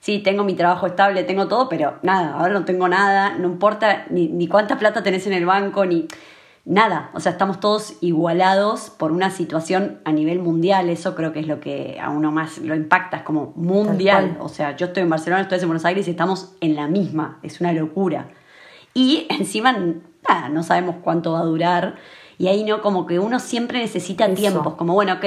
sí, 0.01 0.19
tengo 0.19 0.45
mi 0.45 0.55
trabajo 0.55 0.87
estable, 0.87 1.25
tengo 1.25 1.49
todo, 1.49 1.69
pero 1.69 1.99
nada, 2.03 2.35
ahora 2.35 2.53
no 2.53 2.65
tengo 2.65 2.89
nada, 2.89 3.31
no 3.39 3.49
importa 3.49 4.05
ni, 4.11 4.29
ni 4.29 4.47
cuánta 4.47 4.79
plata 4.79 5.03
tenés 5.03 5.27
en 5.27 5.33
el 5.33 5.47
banco, 5.47 5.87
ni 5.87 6.07
nada. 6.65 7.11
O 7.15 7.21
sea, 7.21 7.33
estamos 7.33 7.61
todos 7.61 7.95
igualados 8.01 8.91
por 8.91 9.13
una 9.13 9.31
situación 9.31 10.01
a 10.05 10.13
nivel 10.13 10.39
mundial. 10.39 10.89
Eso 10.89 11.15
creo 11.15 11.33
que 11.33 11.41
es 11.41 11.47
lo 11.47 11.61
que 11.61 11.99
a 12.01 12.11
uno 12.11 12.33
más 12.33 12.59
lo 12.59 12.75
impacta, 12.75 13.19
es 13.19 13.23
como 13.23 13.53
mundial. 13.57 14.37
O 14.41 14.49
sea, 14.49 14.77
yo 14.77 14.87
estoy 14.87 15.03
en 15.03 15.11
Barcelona, 15.11 15.43
estoy 15.43 15.59
en 15.59 15.67
Buenos 15.67 15.85
Aires 15.85 16.07
y 16.09 16.11
estamos 16.11 16.55
en 16.61 16.75
la 16.75 16.87
misma. 16.89 17.39
Es 17.43 17.61
una 17.61 17.73
locura. 17.73 18.29
Y 18.95 19.27
encima, 19.31 19.73
nada, 19.73 20.49
no 20.51 20.63
sabemos 20.63 20.97
cuánto 21.03 21.33
va 21.33 21.41
a 21.41 21.45
durar. 21.45 21.97
Y 22.39 22.49
ahí 22.49 22.65
no, 22.65 22.83
como 22.83 23.07
que 23.07 23.19
uno 23.19 23.39
siempre 23.39 23.79
necesita 23.79 24.27
Eso. 24.27 24.35
tiempos. 24.35 24.75
Como, 24.75 24.95
bueno, 24.95 25.15
ok, 25.15 25.25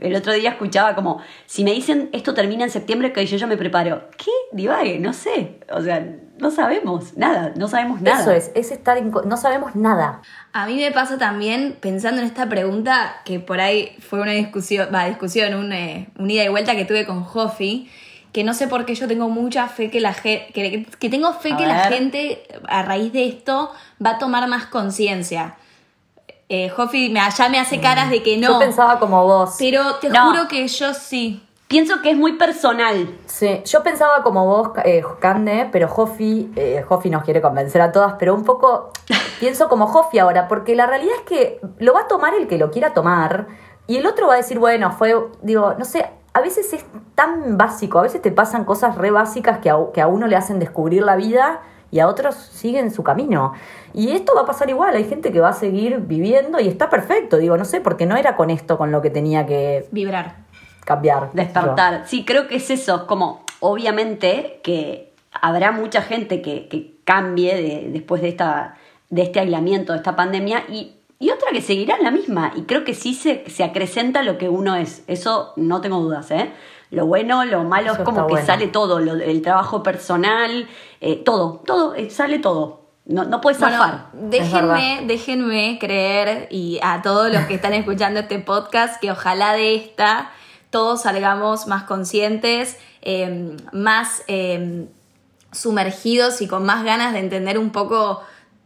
el 0.00 0.14
otro 0.14 0.32
día 0.32 0.50
escuchaba 0.50 0.94
como, 0.94 1.20
si 1.46 1.64
me 1.64 1.72
dicen 1.72 2.10
esto 2.12 2.34
termina 2.34 2.64
en 2.64 2.70
septiembre, 2.70 3.12
que 3.12 3.24
yo 3.26 3.36
ya 3.36 3.46
me 3.46 3.56
preparo. 3.56 4.08
¿Qué? 4.16 4.30
Divague, 4.52 4.98
no 4.98 5.12
sé. 5.12 5.60
O 5.70 5.80
sea, 5.82 6.04
no 6.38 6.50
sabemos 6.50 7.16
nada, 7.16 7.52
no 7.56 7.68
sabemos 7.68 8.00
nada. 8.00 8.20
Eso 8.20 8.32
es, 8.32 8.50
es 8.54 8.72
estar, 8.72 9.02
no 9.02 9.36
sabemos 9.36 9.76
nada. 9.76 10.22
A 10.52 10.66
mí 10.66 10.76
me 10.76 10.90
pasa 10.90 11.18
también, 11.18 11.76
pensando 11.80 12.20
en 12.20 12.26
esta 12.26 12.48
pregunta, 12.48 13.16
que 13.24 13.40
por 13.40 13.60
ahí 13.60 13.96
fue 14.00 14.20
una 14.20 14.32
discusión, 14.32 14.88
va, 14.92 15.06
discusión, 15.06 15.54
un, 15.54 15.72
eh, 15.72 16.08
un 16.18 16.30
ida 16.30 16.44
y 16.44 16.48
vuelta 16.48 16.74
que 16.74 16.84
tuve 16.84 17.06
con 17.06 17.22
Jofi, 17.22 17.88
que 18.32 18.44
no 18.44 18.54
sé 18.54 18.66
por 18.66 18.84
qué 18.86 18.94
yo 18.94 19.06
tengo 19.06 19.28
mucha 19.28 19.68
fe 19.68 19.90
que 19.90 20.00
la 20.00 20.14
gente, 20.14 20.52
que, 20.52 20.86
que 20.98 21.08
tengo 21.10 21.32
fe 21.34 21.52
A 21.52 21.56
que 21.56 21.66
la 21.66 21.84
gente 21.84 22.42
a 22.66 22.82
raíz 22.82 23.12
de 23.12 23.26
esto 23.26 23.70
va 24.04 24.10
a 24.10 24.18
tomar 24.18 24.48
más 24.48 24.66
conciencia. 24.66 25.56
Eh, 26.54 26.68
Jofi 26.68 27.08
me, 27.08 27.18
ya 27.34 27.48
me 27.48 27.58
hace 27.58 27.80
caras 27.80 28.10
de 28.10 28.22
que 28.22 28.36
no, 28.36 28.48
Yo 28.48 28.58
pensaba 28.58 28.98
como 28.98 29.24
vos. 29.24 29.56
pero 29.58 29.94
te 29.96 30.10
No. 30.10 30.26
juro 30.32 30.48
que 30.48 30.68
yo 30.68 30.92
sí. 30.92 31.42
Pienso 31.66 32.02
que 32.02 32.10
es 32.10 32.16
muy 32.18 32.34
personal. 32.34 33.16
Sí, 33.24 33.62
yo 33.64 33.82
pensaba 33.82 34.22
como 34.22 34.44
vos, 34.44 34.72
eh, 34.84 35.02
Cande, 35.18 35.70
pero 35.72 35.88
Jofi, 35.88 36.52
eh, 36.54 36.84
Jofi 36.86 37.08
nos 37.08 37.24
quiere 37.24 37.40
convencer 37.40 37.80
a 37.80 37.90
todas, 37.90 38.16
pero 38.18 38.34
un 38.34 38.44
poco 38.44 38.90
pienso 39.40 39.70
como 39.70 39.86
Jofi 39.86 40.18
ahora, 40.18 40.46
porque 40.46 40.76
la 40.76 40.86
realidad 40.86 41.14
es 41.16 41.22
que 41.22 41.58
lo 41.78 41.94
va 41.94 42.00
a 42.02 42.06
tomar 42.06 42.34
el 42.34 42.46
que 42.46 42.58
lo 42.58 42.70
quiera 42.70 42.92
tomar 42.92 43.46
y 43.86 43.96
el 43.96 44.06
otro 44.06 44.26
va 44.26 44.34
a 44.34 44.36
decir, 44.36 44.58
bueno, 44.58 44.92
fue, 44.92 45.14
digo, 45.40 45.72
no 45.78 45.86
sé, 45.86 46.04
a 46.34 46.40
veces 46.42 46.70
es 46.74 46.84
tan 47.14 47.56
básico, 47.56 47.98
a 47.98 48.02
veces 48.02 48.20
te 48.20 48.30
pasan 48.30 48.66
cosas 48.66 48.98
re 48.98 49.10
básicas 49.10 49.60
que 49.60 49.70
a, 49.70 49.76
que 49.94 50.02
a 50.02 50.06
uno 50.06 50.26
le 50.26 50.36
hacen 50.36 50.58
descubrir 50.58 51.02
la 51.02 51.16
vida 51.16 51.62
y 51.92 52.00
a 52.00 52.08
otros 52.08 52.34
siguen 52.34 52.90
su 52.90 53.04
camino. 53.04 53.52
Y 53.94 54.10
esto 54.12 54.32
va 54.34 54.40
a 54.40 54.46
pasar 54.46 54.68
igual, 54.70 54.96
hay 54.96 55.04
gente 55.04 55.30
que 55.30 55.38
va 55.40 55.50
a 55.50 55.52
seguir 55.52 55.98
viviendo 55.98 56.58
y 56.58 56.66
está 56.66 56.90
perfecto, 56.90 57.36
digo, 57.36 57.56
no 57.56 57.64
sé, 57.64 57.80
porque 57.80 58.06
no 58.06 58.16
era 58.16 58.34
con 58.34 58.50
esto 58.50 58.76
con 58.78 58.90
lo 58.90 59.00
que 59.02 59.10
tenía 59.10 59.46
que 59.46 59.86
Vibrar. 59.92 60.36
cambiar. 60.84 61.30
Despertar. 61.32 62.02
Sí, 62.06 62.24
creo 62.24 62.48
que 62.48 62.56
es 62.56 62.70
eso. 62.70 63.06
Como, 63.06 63.44
obviamente, 63.60 64.60
que 64.62 65.12
habrá 65.32 65.70
mucha 65.72 66.02
gente 66.02 66.40
que, 66.42 66.66
que 66.68 66.94
cambie 67.04 67.54
de- 67.56 67.90
después 67.92 68.22
de, 68.22 68.28
esta, 68.28 68.76
de 69.10 69.22
este 69.22 69.40
aislamiento, 69.40 69.92
de 69.92 69.98
esta 69.98 70.16
pandemia, 70.16 70.64
y, 70.68 70.94
y 71.18 71.30
otra 71.30 71.50
que 71.52 71.60
seguirá 71.60 71.96
en 71.96 72.04
la 72.04 72.10
misma. 72.10 72.52
Y 72.56 72.62
creo 72.62 72.84
que 72.84 72.94
sí 72.94 73.12
se, 73.14 73.48
se 73.50 73.64
acrecenta 73.64 74.22
lo 74.22 74.38
que 74.38 74.48
uno 74.48 74.76
es. 74.76 75.04
Eso 75.08 75.52
no 75.56 75.80
tengo 75.82 75.98
dudas, 76.00 76.30
¿eh? 76.30 76.50
lo 76.90 77.06
bueno, 77.06 77.46
lo 77.46 77.64
malo, 77.64 77.92
Eso 77.92 78.02
es 78.02 78.04
como 78.04 78.26
que 78.26 78.32
bueno. 78.34 78.46
sale 78.46 78.66
todo, 78.68 79.00
lo- 79.00 79.14
el 79.14 79.40
trabajo 79.40 79.82
personal, 79.82 80.68
eh, 81.02 81.16
todo, 81.16 81.62
todo, 81.66 81.94
eh, 81.94 82.10
sale 82.10 82.38
todo. 82.38 82.80
No, 83.04 83.24
no 83.24 83.40
puedes 83.40 83.58
zafar. 83.58 84.10
Bueno, 84.12 84.30
déjenme, 84.30 85.02
déjenme 85.06 85.78
creer 85.80 86.46
y 86.50 86.78
a 86.82 87.02
todos 87.02 87.32
los 87.32 87.44
que 87.46 87.54
están 87.54 87.74
escuchando 87.74 88.20
este 88.20 88.38
podcast 88.38 89.00
que 89.00 89.10
ojalá 89.10 89.54
de 89.54 89.74
esta 89.74 90.30
todos 90.70 91.02
salgamos 91.02 91.66
más 91.66 91.82
conscientes, 91.82 92.78
eh, 93.02 93.56
más 93.72 94.22
eh, 94.26 94.86
sumergidos 95.52 96.40
y 96.40 96.48
con 96.48 96.64
más 96.64 96.82
ganas 96.82 97.12
de 97.12 97.18
entender 97.18 97.58
un 97.58 97.70
poco 97.70 98.22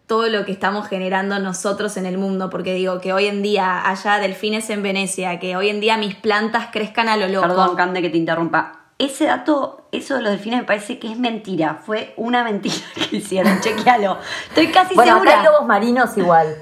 todo 0.06 0.28
lo 0.28 0.44
que 0.44 0.52
estamos 0.52 0.86
generando 0.86 1.38
nosotros 1.40 1.96
en 1.96 2.06
el 2.06 2.16
mundo, 2.16 2.48
porque 2.48 2.74
digo 2.74 3.00
que 3.00 3.12
hoy 3.12 3.26
en 3.26 3.42
día 3.42 3.88
haya 3.90 4.18
delfines 4.18 4.70
en 4.70 4.84
Venecia, 4.84 5.40
que 5.40 5.56
hoy 5.56 5.68
en 5.68 5.80
día 5.80 5.96
mis 5.96 6.14
plantas 6.14 6.68
crezcan 6.70 7.08
a 7.08 7.16
lo 7.16 7.26
loco. 7.26 7.48
Perdón, 7.48 7.74
Cande, 7.74 8.02
que 8.02 8.10
te 8.10 8.18
interrumpa. 8.18 8.84
Ese 8.98 9.24
dato, 9.24 9.85
eso 9.96 10.14
de 10.16 10.22
los 10.22 10.30
delfines 10.32 10.60
me 10.60 10.64
parece 10.66 10.98
que 10.98 11.10
es 11.12 11.18
mentira. 11.18 11.78
Fue 11.84 12.14
una 12.16 12.44
mentira 12.44 12.74
que 13.10 13.16
hicieron, 13.16 13.60
chequealo. 13.60 14.18
Estoy 14.48 14.68
casi 14.68 14.94
Bueno, 14.94 15.12
segura. 15.14 15.30
acá 15.32 15.40
hay 15.40 15.46
lobos 15.46 15.66
marinos 15.66 16.16
igual. 16.16 16.56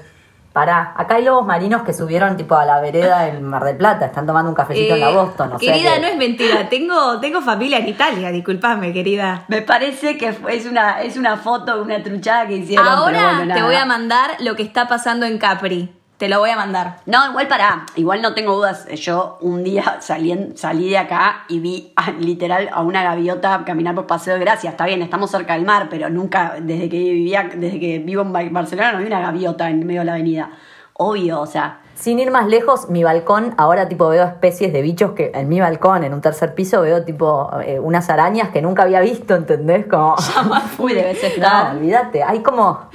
Pará, 0.53 0.93
acá 0.95 1.15
hay 1.15 1.25
lobos 1.25 1.45
marinos 1.45 1.81
que 1.83 1.91
subieron 1.91 2.37
tipo 2.37 2.55
a 2.55 2.63
la 2.63 2.79
vereda 2.79 3.27
en 3.27 3.43
Mar 3.43 3.65
del 3.65 3.75
Plata, 3.75 4.05
están 4.05 4.25
tomando 4.25 4.47
un 4.49 4.55
cafecito 4.55 4.93
en 4.93 5.01
la 5.01 5.09
Eh, 5.09 5.13
Boston. 5.13 5.51
O 5.51 5.59
sea 5.59 5.73
querida, 5.73 5.95
que- 5.95 5.99
no 5.99 6.07
es 6.07 6.15
mentira. 6.15 6.69
Tengo, 6.69 7.19
tengo 7.19 7.41
familia 7.41 7.79
en 7.79 7.89
Italia, 7.89 8.31
disculpame, 8.31 8.93
querida. 8.93 9.43
Me 9.49 9.61
parece 9.63 10.17
que 10.17 10.33
es 10.47 10.65
una, 10.65 11.01
es 11.01 11.17
una 11.17 11.35
foto, 11.35 11.81
una 11.81 12.01
truchada 12.01 12.47
que 12.47 12.55
hicieron. 12.55 12.85
pero 12.85 12.97
Ahora 12.97 13.33
bueno, 13.35 13.53
te 13.53 13.63
voy 13.63 13.75
a 13.75 13.83
mandar 13.85 14.37
lo 14.39 14.55
que 14.55 14.63
está 14.63 14.87
pasando 14.87 15.25
en 15.25 15.37
Capri. 15.39 15.93
Te 16.17 16.29
lo 16.29 16.39
voy 16.39 16.49
a 16.49 16.55
mandar. 16.55 16.97
No, 17.05 17.29
igual 17.29 17.49
para, 17.49 17.85
igual 17.97 18.21
no 18.21 18.33
tengo 18.33 18.55
dudas. 18.55 18.87
Yo 18.95 19.37
un 19.41 19.65
día 19.65 19.97
salí, 19.99 20.31
en- 20.31 20.55
salí 20.57 20.89
de 20.89 20.97
acá 20.97 21.43
y 21.49 21.59
vi 21.59 21.91
a- 21.97 22.11
literal 22.11 22.69
a 22.71 22.81
una 22.83 23.03
gaviota 23.03 23.63
caminar 23.65 23.95
por 23.95 24.07
Paseo 24.07 24.35
de 24.35 24.39
Gracia. 24.39 24.69
Está 24.69 24.85
bien, 24.85 25.01
estamos 25.01 25.29
cerca 25.29 25.53
del 25.55 25.65
mar, 25.65 25.87
pero 25.89 26.09
nunca, 26.09 26.55
desde 26.61 26.87
que 26.87 26.97
vivía, 26.99 27.49
desde 27.53 27.81
que 27.81 27.99
vivo 27.99 28.21
en 28.21 28.31
Ba- 28.31 28.47
Barcelona, 28.49 28.93
no 28.93 28.99
vi 28.99 29.07
una 29.07 29.19
gaviota 29.19 29.69
en 29.69 29.85
medio 29.85 30.01
de 30.01 30.05
la 30.05 30.13
avenida. 30.13 30.51
Obvio, 30.93 31.41
o 31.41 31.45
sea. 31.45 31.81
Sin 31.95 32.19
ir 32.19 32.31
más 32.31 32.47
lejos, 32.47 32.89
mi 32.89 33.03
balcón, 33.03 33.53
ahora 33.57 33.89
tipo 33.89 34.07
veo 34.07 34.23
especies 34.25 34.71
de 34.71 34.81
bichos 34.81 35.11
que 35.11 35.31
en 35.35 35.49
mi 35.49 35.59
balcón, 35.59 36.05
en 36.05 36.13
un 36.13 36.21
tercer 36.21 36.55
piso, 36.55 36.81
veo 36.81 37.03
tipo 37.03 37.49
eh, 37.65 37.79
unas 37.81 38.09
arañas 38.09 38.49
que 38.49 38.61
nunca 38.61 38.83
había 38.83 39.01
visto, 39.01 39.35
¿entendés? 39.35 39.85
Como... 39.87 40.15
Debes 40.87 41.37
No, 41.39 41.71
olvídate, 41.71 42.23
hay 42.23 42.41
como... 42.41 42.89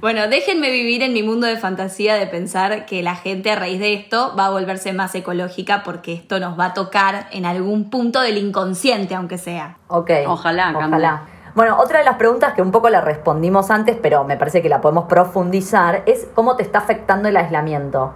Bueno, 0.00 0.28
déjenme 0.28 0.70
vivir 0.70 1.02
en 1.02 1.12
mi 1.12 1.22
mundo 1.22 1.46
de 1.46 1.56
fantasía 1.56 2.14
de 2.14 2.26
pensar 2.26 2.86
que 2.86 3.02
la 3.02 3.16
gente 3.16 3.50
a 3.50 3.56
raíz 3.56 3.80
de 3.80 3.94
esto 3.94 4.34
va 4.38 4.46
a 4.46 4.50
volverse 4.50 4.92
más 4.92 5.14
ecológica 5.14 5.82
porque 5.84 6.12
esto 6.12 6.38
nos 6.40 6.58
va 6.58 6.66
a 6.66 6.74
tocar 6.74 7.26
en 7.32 7.44
algún 7.46 7.90
punto 7.90 8.20
del 8.20 8.38
inconsciente, 8.38 9.14
aunque 9.14 9.38
sea. 9.38 9.78
Ok. 9.88 10.10
Ojalá. 10.26 10.72
Ojalá. 10.76 11.22
Bueno, 11.54 11.78
otra 11.78 11.98
de 11.98 12.04
las 12.04 12.16
preguntas 12.16 12.54
que 12.54 12.62
un 12.62 12.70
poco 12.70 12.88
la 12.90 13.00
respondimos 13.00 13.70
antes, 13.70 13.96
pero 14.00 14.24
me 14.24 14.36
parece 14.36 14.62
que 14.62 14.68
la 14.68 14.80
podemos 14.80 15.06
profundizar, 15.06 16.02
es 16.06 16.28
cómo 16.34 16.56
te 16.56 16.62
está 16.62 16.78
afectando 16.78 17.28
el 17.28 17.36
aislamiento. 17.36 18.14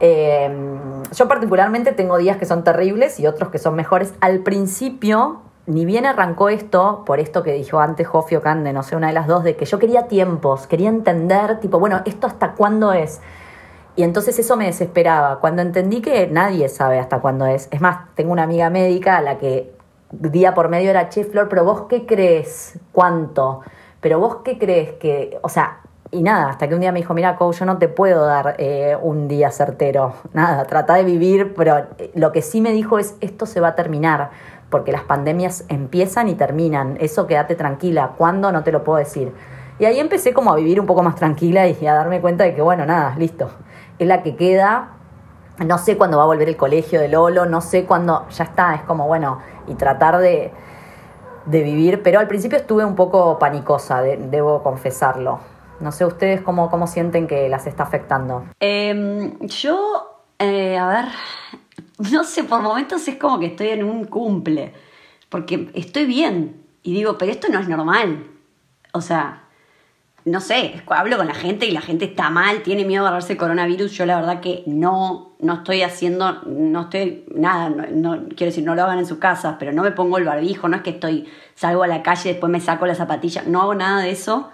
Eh, 0.00 0.50
yo 1.14 1.28
particularmente 1.28 1.92
tengo 1.92 2.18
días 2.18 2.36
que 2.36 2.44
son 2.44 2.64
terribles 2.64 3.20
y 3.20 3.28
otros 3.28 3.50
que 3.50 3.58
son 3.58 3.76
mejores. 3.76 4.14
Al 4.20 4.40
principio, 4.40 5.42
ni 5.66 5.84
bien 5.84 6.06
arrancó 6.06 6.48
esto, 6.48 7.02
por 7.06 7.20
esto 7.20 7.42
que 7.42 7.52
dijo 7.52 7.80
antes 7.80 8.06
Jofio 8.06 8.42
Cande, 8.42 8.72
no 8.72 8.82
sé, 8.82 8.96
una 8.96 9.08
de 9.08 9.12
las 9.12 9.26
dos, 9.26 9.44
de 9.44 9.56
que 9.56 9.64
yo 9.64 9.78
quería 9.78 10.08
tiempos, 10.08 10.66
quería 10.66 10.88
entender, 10.88 11.60
tipo, 11.60 11.78
bueno, 11.78 12.02
¿esto 12.04 12.26
hasta 12.26 12.52
cuándo 12.52 12.92
es? 12.92 13.20
Y 13.94 14.02
entonces 14.04 14.38
eso 14.38 14.56
me 14.56 14.66
desesperaba. 14.66 15.38
Cuando 15.38 15.62
entendí 15.62 16.00
que 16.00 16.26
nadie 16.26 16.68
sabe 16.68 16.98
hasta 16.98 17.20
cuándo 17.20 17.44
es. 17.46 17.68
Es 17.70 17.80
más, 17.80 18.06
tengo 18.14 18.32
una 18.32 18.44
amiga 18.44 18.70
médica 18.70 19.18
a 19.18 19.22
la 19.22 19.38
que 19.38 19.72
día 20.12 20.54
por 20.54 20.68
medio 20.68 20.90
era, 20.90 21.08
che, 21.08 21.24
Flor, 21.24 21.48
pero 21.48 21.64
vos 21.64 21.82
qué 21.88 22.06
crees, 22.06 22.78
cuánto, 22.92 23.62
pero 24.00 24.18
vos 24.18 24.36
qué 24.44 24.58
crees 24.58 24.92
que, 24.92 25.38
o 25.42 25.48
sea, 25.48 25.80
y 26.10 26.22
nada, 26.22 26.50
hasta 26.50 26.68
que 26.68 26.74
un 26.74 26.80
día 26.80 26.92
me 26.92 27.00
dijo, 27.00 27.14
mira, 27.14 27.36
Cou, 27.36 27.52
yo 27.52 27.64
no 27.64 27.78
te 27.78 27.88
puedo 27.88 28.26
dar 28.26 28.56
eh, 28.58 28.96
un 29.00 29.28
día 29.28 29.50
certero, 29.50 30.14
nada, 30.34 30.64
trata 30.64 30.94
de 30.94 31.04
vivir, 31.04 31.54
pero 31.54 31.86
eh, 31.96 32.10
lo 32.14 32.32
que 32.32 32.42
sí 32.42 32.60
me 32.60 32.72
dijo 32.72 32.98
es, 32.98 33.16
esto 33.22 33.46
se 33.46 33.60
va 33.60 33.68
a 33.68 33.74
terminar, 33.74 34.30
porque 34.72 34.90
las 34.90 35.02
pandemias 35.02 35.64
empiezan 35.68 36.28
y 36.28 36.34
terminan, 36.34 36.96
eso 36.98 37.28
quédate 37.28 37.54
tranquila, 37.54 38.14
¿cuándo? 38.18 38.50
No 38.50 38.64
te 38.64 38.72
lo 38.72 38.82
puedo 38.82 38.98
decir. 38.98 39.32
Y 39.78 39.84
ahí 39.84 40.00
empecé 40.00 40.32
como 40.34 40.52
a 40.52 40.56
vivir 40.56 40.80
un 40.80 40.86
poco 40.86 41.04
más 41.04 41.14
tranquila 41.14 41.68
y 41.68 41.86
a 41.86 41.94
darme 41.94 42.20
cuenta 42.20 42.42
de 42.42 42.54
que, 42.56 42.62
bueno, 42.62 42.84
nada, 42.86 43.14
listo, 43.16 43.50
es 44.00 44.06
la 44.08 44.24
que 44.24 44.34
queda, 44.34 44.88
no 45.64 45.78
sé 45.78 45.96
cuándo 45.96 46.16
va 46.16 46.24
a 46.24 46.26
volver 46.26 46.48
el 46.48 46.56
colegio 46.56 47.00
de 47.00 47.08
Lolo, 47.08 47.46
no 47.46 47.60
sé 47.60 47.84
cuándo, 47.84 48.26
ya 48.30 48.44
está, 48.44 48.74
es 48.74 48.82
como, 48.82 49.06
bueno, 49.06 49.38
y 49.68 49.74
tratar 49.74 50.18
de, 50.18 50.50
de 51.46 51.62
vivir, 51.62 52.02
pero 52.02 52.18
al 52.20 52.26
principio 52.28 52.58
estuve 52.58 52.84
un 52.84 52.94
poco 52.96 53.38
panicosa, 53.38 54.02
de- 54.02 54.16
debo 54.16 54.62
confesarlo. 54.62 55.38
No 55.80 55.90
sé 55.90 56.04
ustedes 56.04 56.40
cómo, 56.42 56.70
cómo 56.70 56.86
sienten 56.86 57.26
que 57.26 57.48
las 57.48 57.66
está 57.66 57.82
afectando. 57.82 58.44
Em, 58.60 59.38
yo, 59.40 60.20
eh, 60.38 60.78
a 60.78 60.86
ver, 60.88 61.04
no 62.12 62.24
sé, 62.24 62.44
por 62.44 62.62
momentos 62.62 63.06
es 63.08 63.16
como 63.16 63.38
que 63.38 63.46
estoy 63.46 63.68
en 63.68 63.84
un 63.84 64.04
cumple, 64.04 64.72
porque 65.28 65.70
estoy 65.74 66.06
bien 66.06 66.62
y 66.82 66.92
digo, 66.94 67.18
pero 67.18 67.30
esto 67.32 67.48
no 67.50 67.58
es 67.60 67.68
normal. 67.68 68.26
O 68.92 69.00
sea, 69.00 69.44
no 70.24 70.40
sé, 70.40 70.82
hablo 70.88 71.16
con 71.16 71.26
la 71.26 71.34
gente 71.34 71.66
y 71.66 71.70
la 71.72 71.80
gente 71.80 72.04
está 72.04 72.30
mal, 72.30 72.62
tiene 72.62 72.84
miedo 72.84 73.02
de 73.02 73.08
agarrarse 73.08 73.32
el 73.32 73.38
coronavirus. 73.38 73.92
Yo 73.92 74.06
la 74.06 74.16
verdad 74.16 74.40
que 74.40 74.62
no, 74.66 75.32
no 75.40 75.54
estoy 75.54 75.82
haciendo, 75.82 76.42
no 76.46 76.82
estoy, 76.82 77.24
nada, 77.34 77.70
no, 77.70 77.86
no- 78.16 78.28
quiero 78.28 78.46
decir, 78.50 78.64
no 78.64 78.74
lo 78.74 78.82
hagan 78.84 78.98
en 78.98 79.06
sus 79.06 79.18
casas, 79.18 79.56
pero 79.58 79.72
no 79.72 79.82
me 79.82 79.90
pongo 79.90 80.18
el 80.18 80.24
barbijo, 80.24 80.68
no 80.68 80.76
es 80.76 80.82
que 80.82 80.90
estoy, 80.90 81.26
salgo 81.54 81.82
a 81.82 81.86
la 81.88 82.02
calle 82.02 82.30
y 82.30 82.32
después 82.34 82.50
me 82.52 82.60
saco 82.60 82.86
la 82.86 82.94
zapatilla, 82.94 83.42
no 83.46 83.62
hago 83.62 83.74
nada 83.74 84.02
de 84.02 84.10
eso. 84.10 84.50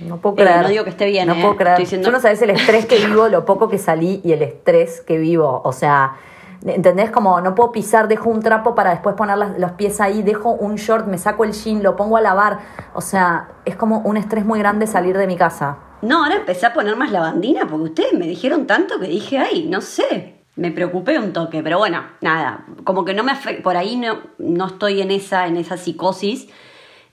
No 0.00 0.16
puedo 0.16 0.34
Eh, 0.38 0.44
creer. 0.44 0.62
no 0.62 0.68
digo 0.68 0.82
que 0.84 0.90
esté 0.90 1.06
bien, 1.06 1.28
No 1.28 1.34
eh, 1.34 1.40
puedo 1.42 1.54
creer. 1.56 1.72
estoy 1.74 1.84
diciendo- 1.84 2.08
Tú 2.08 2.12
no 2.12 2.20
sabes 2.20 2.42
el 2.42 2.50
estrés 2.50 2.86
que 2.86 2.96
vivo, 3.06 3.28
lo 3.28 3.44
poco 3.44 3.68
que 3.68 3.78
salí 3.78 4.20
y 4.24 4.32
el 4.32 4.42
estrés 4.42 5.00
que 5.02 5.18
vivo. 5.18 5.60
O 5.64 5.72
sea, 5.72 6.16
¿entendés? 6.64 7.10
Como 7.10 7.40
no 7.40 7.54
puedo 7.54 7.72
pisar, 7.72 8.08
dejo 8.08 8.30
un 8.30 8.40
trapo 8.40 8.74
para 8.74 8.90
después 8.90 9.14
poner 9.16 9.36
las- 9.38 9.58
los 9.58 9.72
pies 9.72 10.00
ahí, 10.00 10.22
dejo 10.22 10.50
un 10.52 10.76
short, 10.76 11.06
me 11.06 11.18
saco 11.18 11.44
el 11.44 11.52
jean, 11.52 11.82
lo 11.82 11.96
pongo 11.96 12.16
a 12.16 12.20
lavar. 12.20 12.60
O 12.94 13.00
sea, 13.00 13.48
es 13.64 13.76
como 13.76 13.98
un 14.00 14.16
estrés 14.16 14.44
muy 14.44 14.58
grande 14.58 14.86
salir 14.86 15.16
de 15.18 15.26
mi 15.26 15.36
casa. 15.36 15.78
No, 16.02 16.24
ahora 16.24 16.36
empecé 16.36 16.66
a 16.66 16.72
poner 16.74 16.96
más 16.96 17.10
lavandina 17.12 17.66
porque 17.66 17.84
ustedes 17.84 18.12
me 18.14 18.26
dijeron 18.26 18.66
tanto 18.66 18.98
que 18.98 19.06
dije, 19.06 19.38
ay, 19.38 19.68
no 19.68 19.80
sé. 19.80 20.36
Me 20.56 20.70
preocupé 20.70 21.18
un 21.18 21.32
toque, 21.32 21.62
pero 21.62 21.78
bueno, 21.78 22.02
nada, 22.20 22.66
como 22.84 23.04
que 23.06 23.14
no 23.14 23.22
me 23.24 23.32
afecta, 23.32 23.62
por 23.62 23.76
ahí 23.76 23.96
no, 23.96 24.18
no 24.38 24.66
estoy 24.66 25.00
en 25.00 25.10
esa, 25.10 25.46
en 25.46 25.56
esa 25.56 25.76
psicosis. 25.78 26.48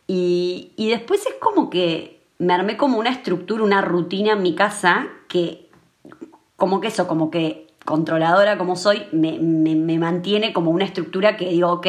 Y, 0.07 0.73
y 0.75 0.89
después 0.89 1.25
es 1.25 1.35
como 1.39 1.69
que 1.69 2.19
me 2.39 2.53
armé 2.53 2.77
como 2.77 2.97
una 2.99 3.09
estructura, 3.11 3.63
una 3.63 3.81
rutina 3.81 4.33
en 4.33 4.41
mi 4.41 4.55
casa 4.55 5.07
que, 5.27 5.69
como 6.57 6.81
que 6.81 6.87
eso, 6.87 7.07
como 7.07 7.29
que 7.31 7.67
controladora 7.89 8.57
como 8.59 8.75
soy, 8.75 9.07
me, 9.11 9.39
me- 9.39 9.75
me 9.75 9.97
mantiene 9.97 10.53
como 10.53 10.69
una 10.69 10.85
estructura 10.85 11.35
que 11.35 11.49
digo, 11.49 11.69
ok, 11.71 11.87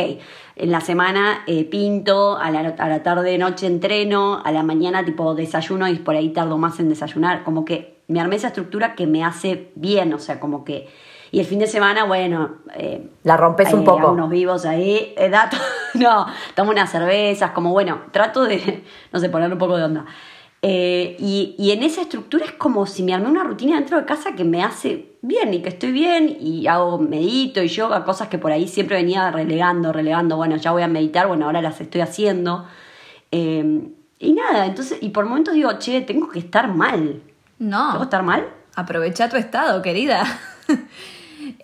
en 0.56 0.70
la 0.72 0.80
semana 0.80 1.42
eh, 1.46 1.64
pinto, 1.66 2.38
a 2.38 2.50
la, 2.50 2.60
a 2.78 2.88
la 2.88 3.02
tarde, 3.02 3.36
noche 3.36 3.66
entreno, 3.66 4.40
a 4.42 4.50
la 4.50 4.62
mañana 4.62 5.04
tipo 5.04 5.34
desayuno 5.34 5.86
y 5.88 5.96
por 5.98 6.16
ahí 6.16 6.30
tardo 6.30 6.56
más 6.56 6.80
en 6.80 6.88
desayunar, 6.88 7.44
como 7.44 7.64
que 7.66 8.00
me 8.08 8.18
armé 8.18 8.36
esa 8.36 8.48
estructura 8.48 8.94
que 8.94 9.06
me 9.06 9.22
hace 9.22 9.70
bien, 9.74 10.12
o 10.14 10.18
sea, 10.18 10.40
como 10.40 10.64
que... 10.64 10.88
Y 11.32 11.38
el 11.38 11.46
fin 11.46 11.60
de 11.60 11.66
semana, 11.68 12.04
bueno... 12.04 12.56
eh, 12.74 13.08
La 13.22 13.36
rompes 13.36 13.72
un 13.72 13.84
poco. 13.84 14.10
unos 14.10 14.30
vivos 14.30 14.64
ahí, 14.64 15.14
eh, 15.16 15.28
dato, 15.28 15.56
no, 15.94 16.26
tomo 16.56 16.70
unas 16.72 16.90
cervezas, 16.90 17.50
como 17.52 17.70
bueno, 17.72 18.00
trato 18.10 18.42
de, 18.44 18.82
no 19.12 19.20
sé, 19.20 19.28
ponerle 19.28 19.52
un 19.54 19.60
poco 19.60 19.76
de 19.76 19.84
onda. 19.84 20.06
Eh, 20.62 21.16
y, 21.18 21.54
y 21.58 21.70
en 21.70 21.82
esa 21.82 22.02
estructura 22.02 22.44
es 22.44 22.52
como 22.52 22.84
si 22.86 23.02
me 23.02 23.14
armé 23.14 23.28
una 23.28 23.44
rutina 23.44 23.76
dentro 23.76 23.96
de 23.98 24.04
casa 24.04 24.34
que 24.34 24.44
me 24.44 24.62
hace 24.62 25.12
bien 25.22 25.54
y 25.54 25.62
que 25.62 25.70
estoy 25.70 25.90
bien 25.90 26.36
y 26.38 26.66
hago 26.66 26.98
medito 26.98 27.62
y 27.62 27.68
yoga, 27.68 28.04
cosas 28.04 28.28
que 28.28 28.36
por 28.36 28.52
ahí 28.52 28.68
siempre 28.68 28.96
venía 28.96 29.30
relegando, 29.30 29.90
relegando, 29.92 30.36
bueno, 30.36 30.56
ya 30.56 30.72
voy 30.72 30.82
a 30.82 30.88
meditar, 30.88 31.28
bueno, 31.28 31.46
ahora 31.46 31.62
las 31.62 31.80
estoy 31.80 32.02
haciendo. 32.02 32.66
Eh, 33.32 33.88
y 34.18 34.32
nada, 34.34 34.66
entonces, 34.66 34.98
y 35.00 35.08
por 35.10 35.24
momentos 35.24 35.54
digo, 35.54 35.72
che, 35.78 36.02
tengo 36.02 36.28
que 36.28 36.40
estar 36.40 36.68
mal. 36.68 36.98
¿Tengo 36.98 37.22
que 37.92 37.98
No, 37.98 38.02
estar 38.02 38.22
mal? 38.22 38.46
aprovecha 38.74 39.28
tu 39.28 39.36
estado, 39.36 39.80
querida. 39.82 40.24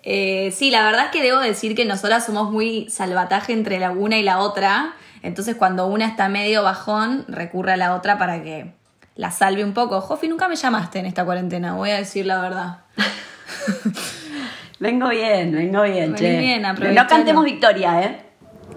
Eh, 0.03 0.51
sí, 0.55 0.71
la 0.71 0.83
verdad 0.83 1.05
es 1.05 1.11
que 1.11 1.21
debo 1.21 1.39
decir 1.39 1.75
que 1.75 1.85
nosotras 1.85 2.25
somos 2.25 2.51
muy 2.51 2.89
salvataje 2.89 3.53
entre 3.53 3.79
la 3.79 3.91
una 3.91 4.17
y 4.17 4.23
la 4.23 4.39
otra. 4.39 4.95
Entonces, 5.21 5.55
cuando 5.55 5.85
una 5.87 6.07
está 6.07 6.29
medio 6.29 6.63
bajón, 6.63 7.25
recurre 7.27 7.73
a 7.73 7.77
la 7.77 7.93
otra 7.95 8.17
para 8.17 8.41
que 8.41 8.73
la 9.17 9.31
salve 9.31 9.63
un 9.63 9.73
poco. 9.73 9.99
Jofi, 9.99 10.27
nunca 10.27 10.47
me 10.47 10.55
llamaste 10.55 10.99
en 10.99 11.07
esta 11.07 11.25
cuarentena, 11.25 11.73
voy 11.73 11.89
a 11.89 11.97
decir 11.97 12.25
la 12.25 12.39
verdad. 12.39 12.77
Vengo 14.79 15.09
bien, 15.09 15.53
vengo 15.53 15.81
bien, 15.81 16.13
Vení 16.13 16.17
che. 16.17 16.37
bien, 16.37 16.61
no 16.61 17.07
cantemos 17.07 17.43
victoria, 17.43 17.99
¿eh? 18.03 18.21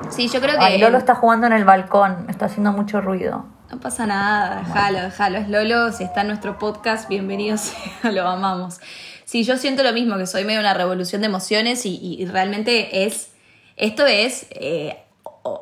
Sí, 0.09 0.29
yo 0.29 0.41
creo 0.41 0.59
que 0.59 0.65
Ay, 0.65 0.79
Lolo 0.79 0.97
está 0.97 1.15
jugando 1.15 1.47
en 1.47 1.53
el 1.53 1.67
balcón, 1.67 2.25
está 2.31 2.47
haciendo 2.47 2.73
mucho 2.73 3.03
ruido. 3.03 3.45
no 3.71 3.81
pasa 3.81 4.07
nada, 4.07 4.63
déjalo, 4.67 5.03
déjalo. 5.03 5.39
Es 5.39 5.51
Lolo, 5.51 5.93
si 5.93 6.05
está 6.05 6.23
en 6.23 6.29
nuestro 6.29 6.59
podcast, 6.59 7.07
bienvenido 7.07 7.57
sea, 7.59 8.11
lo 8.11 8.27
amamos. 8.27 8.81
Sí, 9.27 9.45
yo 9.45 9.59
siento 9.59 9.83
lo 9.83 9.93
mismo, 9.93 10.17
que 10.17 10.27
soy 10.27 10.45
medio 10.45 10.61
una 10.61 10.73
revolución 10.73 11.21
de 11.21 11.27
emociones 11.27 11.85
y, 11.85 12.25
realmente 12.25 13.05
es 13.05 13.33
Esto 13.77 14.07
es 14.07 14.47
eh, 14.53 15.05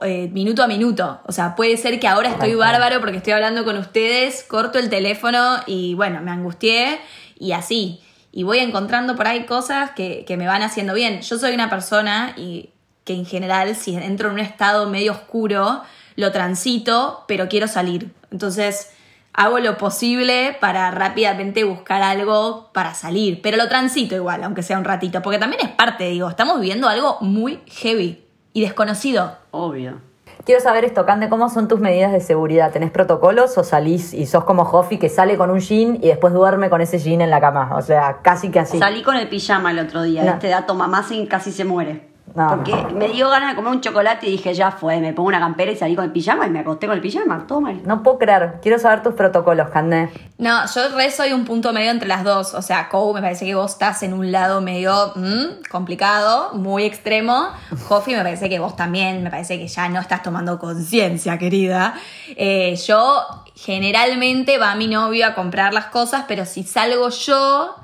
eh, 0.03 0.29
minuto 0.33 0.63
a 0.63 0.67
minuto. 0.67 1.21
O 1.27 1.33
sea, 1.33 1.55
puede 1.55 1.77
ser 1.77 2.01
que 2.01 2.09
ahora 2.09 2.31
estoy 2.31 2.55
bárbaro 2.55 3.01
porque 3.01 3.19
estoy 3.19 3.33
hablando 3.33 3.65
con 3.65 3.77
ustedes, 3.77 4.43
corto 4.43 4.79
el 4.79 4.91
teléfono 4.91 5.59
y 5.67 5.95
bueno, 5.95 6.21
me 6.21 6.31
angustié 6.31 6.99
y 7.39 7.53
así. 7.53 8.01
Y 8.33 8.43
voy 8.43 8.59
encontrando 8.59 9.17
por 9.17 9.27
ahí 9.27 9.47
cosas 9.47 9.93
que, 9.93 10.25
que 10.27 10.37
me 10.37 10.47
van 10.47 10.63
haciendo 10.63 10.95
bien. 10.95 11.21
Yo 11.23 11.39
soy 11.39 11.55
una 11.55 11.71
persona 11.71 12.35
y 12.37 12.71
que 13.05 13.15
en 13.15 13.25
general, 13.25 13.75
si 13.75 13.95
entro 13.95 14.29
en 14.29 14.35
un 14.35 14.41
estado 14.41 14.89
medio 14.89 15.13
oscuro, 15.13 15.83
lo 16.17 16.33
transito, 16.33 17.25
pero 17.27 17.49
quiero 17.49 17.69
salir. 17.69 18.13
Entonces, 18.31 18.91
hago 19.33 19.61
lo 19.61 19.79
posible 19.79 20.57
para 20.61 20.91
rápidamente 20.91 21.65
buscar 21.65 22.03
algo 22.03 22.71
para 22.75 22.95
salir. 22.95 23.41
Pero 23.41 23.57
lo 23.57 23.69
transito 23.69 24.15
igual, 24.17 24.43
aunque 24.43 24.63
sea 24.63 24.79
un 24.79 24.85
ratito. 24.85 25.23
Porque 25.23 25.39
también 25.39 25.63
es 25.65 25.71
parte, 25.71 26.11
digo, 26.11 26.29
estamos 26.29 26.61
viviendo 26.61 26.89
algo 26.89 27.19
muy 27.21 27.61
heavy 27.67 28.28
y 28.59 28.63
desconocido. 28.63 29.37
Obvio. 29.53 30.01
Quiero 30.45 30.61
saber 30.61 30.85
esto, 30.85 31.07
Cande, 31.07 31.29
¿cómo 31.29 31.49
son 31.49 31.69
tus 31.69 31.79
medidas 31.79 32.11
de 32.11 32.21
seguridad? 32.21 32.73
¿Tenés 32.73 32.91
protocolos 32.91 33.57
o 33.57 33.63
salís 33.63 34.13
y 34.15 34.27
sos 34.27 34.45
como 34.45 34.65
Joffy 34.65 34.99
que 34.99 35.09
sale 35.09 35.37
con 35.37 35.51
un 35.51 35.61
jean 35.61 35.99
y 36.03 36.09
después 36.09 36.33
duerme 36.33 36.69
con 36.71 36.81
ese 36.81 36.99
jean 36.99 37.21
en 37.21 37.31
la 37.31 37.41
cama? 37.41 37.77
O 37.77 37.83
sea, 37.83 38.19
casi 38.23 38.51
que 38.51 38.59
así. 38.59 38.79
Salí 38.79 39.03
con 39.03 39.17
el 39.17 39.29
pijama 39.29 39.71
el 39.71 39.79
otro 39.79 40.03
día. 40.03 40.25
No. 40.25 40.33
Este 40.33 40.49
dato 40.49 40.75
mamá 40.75 41.05
se 41.05 41.25
casi 41.29 41.53
se 41.53 41.65
muere. 41.65 42.09
No, 42.35 42.49
Porque 42.49 42.73
no. 42.73 42.91
me 42.91 43.09
dio 43.09 43.29
ganas 43.31 43.51
de 43.51 43.57
comer 43.57 43.73
un 43.73 43.81
chocolate 43.81 44.27
y 44.27 44.33
dije, 44.33 44.55
ya 44.55 44.71
fue, 44.71 45.01
me 45.01 45.13
pongo 45.13 45.29
una 45.29 45.41
campera 45.41 45.73
y 45.73 45.77
salí 45.77 45.97
con 45.97 46.05
el 46.05 46.13
pijama 46.13 46.47
y 46.47 46.51
me 46.51 46.61
acosté 46.61 46.87
con 46.87 46.97
el 46.97 47.03
pijama. 47.03 47.47
Todo 47.47 47.61
mal. 47.61 47.81
No 47.85 48.03
puedo 48.03 48.19
creer. 48.19 48.59
Quiero 48.63 48.79
saber 48.79 49.03
tus 49.03 49.15
protocolos, 49.15 49.71
Cande. 49.71 50.11
No, 50.39 50.61
yo 50.73 50.89
re 50.97 51.11
soy 51.11 51.33
un 51.33 51.45
punto 51.45 51.73
medio 51.73 51.91
entre 51.91 52.07
las 52.09 52.23
dos. 52.25 52.55
O 52.55 52.63
sea, 52.63 52.89
Kou, 52.89 53.13
me 53.15 53.21
parece 53.21 53.45
que 53.45 53.55
vos 53.55 53.73
estás 53.73 54.03
en 54.03 54.13
un 54.13 54.31
lado 54.31 54.61
medio 54.61 55.13
mm, 55.17 55.65
complicado, 55.71 56.51
muy 56.55 56.85
extremo. 56.85 57.49
Jofi, 57.89 58.13
me 58.15 58.23
parece 58.23 58.49
que 58.49 58.59
vos 58.59 58.77
también, 58.77 59.23
me 59.23 59.31
parece 59.31 59.59
que 59.59 59.67
ya 59.67 59.89
no 59.89 60.01
estás 60.01 60.23
tomando 60.23 60.59
conciencia, 60.59 61.39
querida. 61.39 61.95
Eh, 62.37 62.77
yo, 62.87 63.21
generalmente 63.55 64.59
va 64.59 64.75
mi 64.75 64.87
novio 64.87 65.27
a 65.27 65.35
comprar 65.35 65.73
las 65.75 65.87
cosas, 65.87 66.25
pero 66.29 66.45
si 66.45 66.63
salgo 66.63 67.09
yo, 67.09 67.75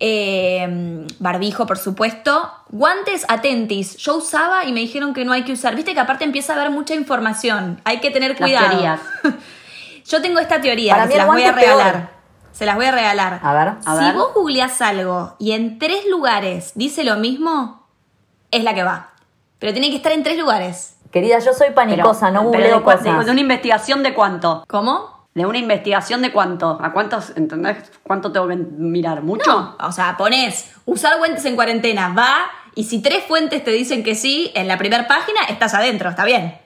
eh, 0.00 1.06
barbijo, 1.18 1.66
por 1.66 1.78
supuesto. 1.78 2.50
Guantes 2.70 3.24
atentis. 3.28 3.96
Yo 3.98 4.16
usaba 4.16 4.64
y 4.64 4.72
me 4.72 4.80
dijeron 4.80 5.12
que 5.14 5.24
no 5.24 5.32
hay 5.32 5.44
que 5.44 5.52
usar. 5.52 5.76
Viste 5.76 5.94
que 5.94 6.00
aparte 6.00 6.24
empieza 6.24 6.54
a 6.54 6.56
haber 6.56 6.70
mucha 6.70 6.94
información. 6.94 7.80
Hay 7.84 8.00
que 8.00 8.10
tener 8.10 8.36
cuidado. 8.36 8.98
Yo 10.06 10.20
tengo 10.22 10.40
esta 10.40 10.60
teoría 10.60 10.94
Para 10.94 11.04
que 11.04 11.08
mí 11.08 11.12
se 11.14 11.18
las 11.18 11.26
voy 11.26 11.42
a 11.44 11.54
peor. 11.54 11.76
regalar. 11.76 12.10
Se 12.52 12.66
las 12.66 12.74
voy 12.76 12.86
a 12.86 12.90
regalar. 12.92 13.40
A 13.42 13.52
ver. 13.54 13.68
A 13.84 13.96
si 13.98 14.04
ver. 14.04 14.14
vos 14.14 14.34
googleás 14.34 14.80
algo 14.82 15.36
y 15.38 15.52
en 15.52 15.78
tres 15.78 16.04
lugares 16.10 16.72
dice 16.74 17.04
lo 17.04 17.16
mismo, 17.16 17.86
es 18.50 18.64
la 18.64 18.74
que 18.74 18.82
va. 18.82 19.10
Pero 19.58 19.72
tiene 19.72 19.90
que 19.90 19.96
estar 19.96 20.12
en 20.12 20.22
tres 20.24 20.36
lugares. 20.38 20.96
Querida, 21.12 21.38
yo 21.38 21.52
soy 21.52 21.68
Pero- 21.68 21.74
panicosa, 21.74 22.30
no 22.30 22.50
pero 22.50 22.62
googleo 22.64 22.84
cua- 22.84 22.98
de- 22.98 23.10
cosas. 23.10 23.26
de 23.26 23.30
una 23.32 23.40
investigación 23.40 24.02
de 24.02 24.14
cuánto. 24.14 24.64
¿Cómo? 24.68 25.19
De 25.34 25.46
una 25.46 25.58
investigación 25.58 26.22
de 26.22 26.32
cuánto. 26.32 26.78
¿A 26.82 26.92
cuántos, 26.92 27.36
entendés? 27.36 27.90
¿Cuánto 28.02 28.32
tengo 28.32 28.48
que 28.48 28.56
mirar? 28.56 29.22
¿Mucho? 29.22 29.76
O 29.80 29.92
sea, 29.92 30.16
pones 30.16 30.72
usar 30.86 31.18
guantes 31.18 31.44
en 31.44 31.54
cuarentena, 31.54 32.12
va. 32.12 32.50
Y 32.74 32.84
si 32.84 33.00
tres 33.00 33.24
fuentes 33.24 33.62
te 33.62 33.70
dicen 33.70 34.02
que 34.02 34.14
sí, 34.14 34.50
en 34.54 34.68
la 34.68 34.78
primera 34.78 35.06
página 35.06 35.40
estás 35.48 35.74
adentro, 35.74 36.10
está 36.10 36.24
bien. 36.24 36.58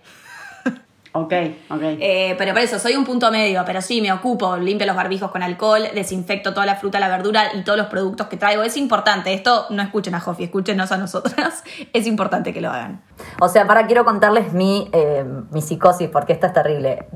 Ok, 1.17 1.33
ok. 1.71 1.81
Eh, 2.01 2.35
pero 2.37 2.53
por 2.53 2.63
eso, 2.63 2.81
soy 2.81 2.97
un 2.97 3.05
punto 3.05 3.31
medio, 3.31 3.63
pero 3.65 3.81
sí, 3.81 4.01
me 4.01 4.13
ocupo, 4.13 4.57
limpio 4.57 4.85
los 4.85 4.97
barbijos 4.97 5.31
con 5.31 5.45
alcohol, 5.45 5.85
desinfecto 5.95 6.53
toda 6.53 6.67
la 6.67 6.75
fruta, 6.75 6.99
la 6.99 7.09
verdura 7.09 7.55
y 7.55 7.63
todos 7.63 7.79
los 7.79 7.87
productos 7.87 8.27
que 8.27 8.37
traigo. 8.37 8.65
Es 8.65 8.77
importante, 8.77 9.33
esto 9.33 9.67
no 9.71 9.81
escuchen 9.81 10.17
a 10.17 10.21
Jofi, 10.21 10.43
escúchenos 10.43 10.91
a 10.91 10.97
nosotras. 10.97 11.63
Es 11.93 12.09
importante 12.09 12.53
que 12.53 12.61
lo 12.61 12.71
hagan. 12.71 13.05
O 13.41 13.49
sea, 13.49 13.65
para 13.69 13.87
quiero 13.87 14.05
contarles 14.05 14.53
mi, 14.53 14.89
eh, 14.93 15.25
mi 15.53 15.63
psicosis, 15.63 16.09
porque 16.09 16.33
esta 16.33 16.49
es 16.49 16.53
terrible. 16.53 17.07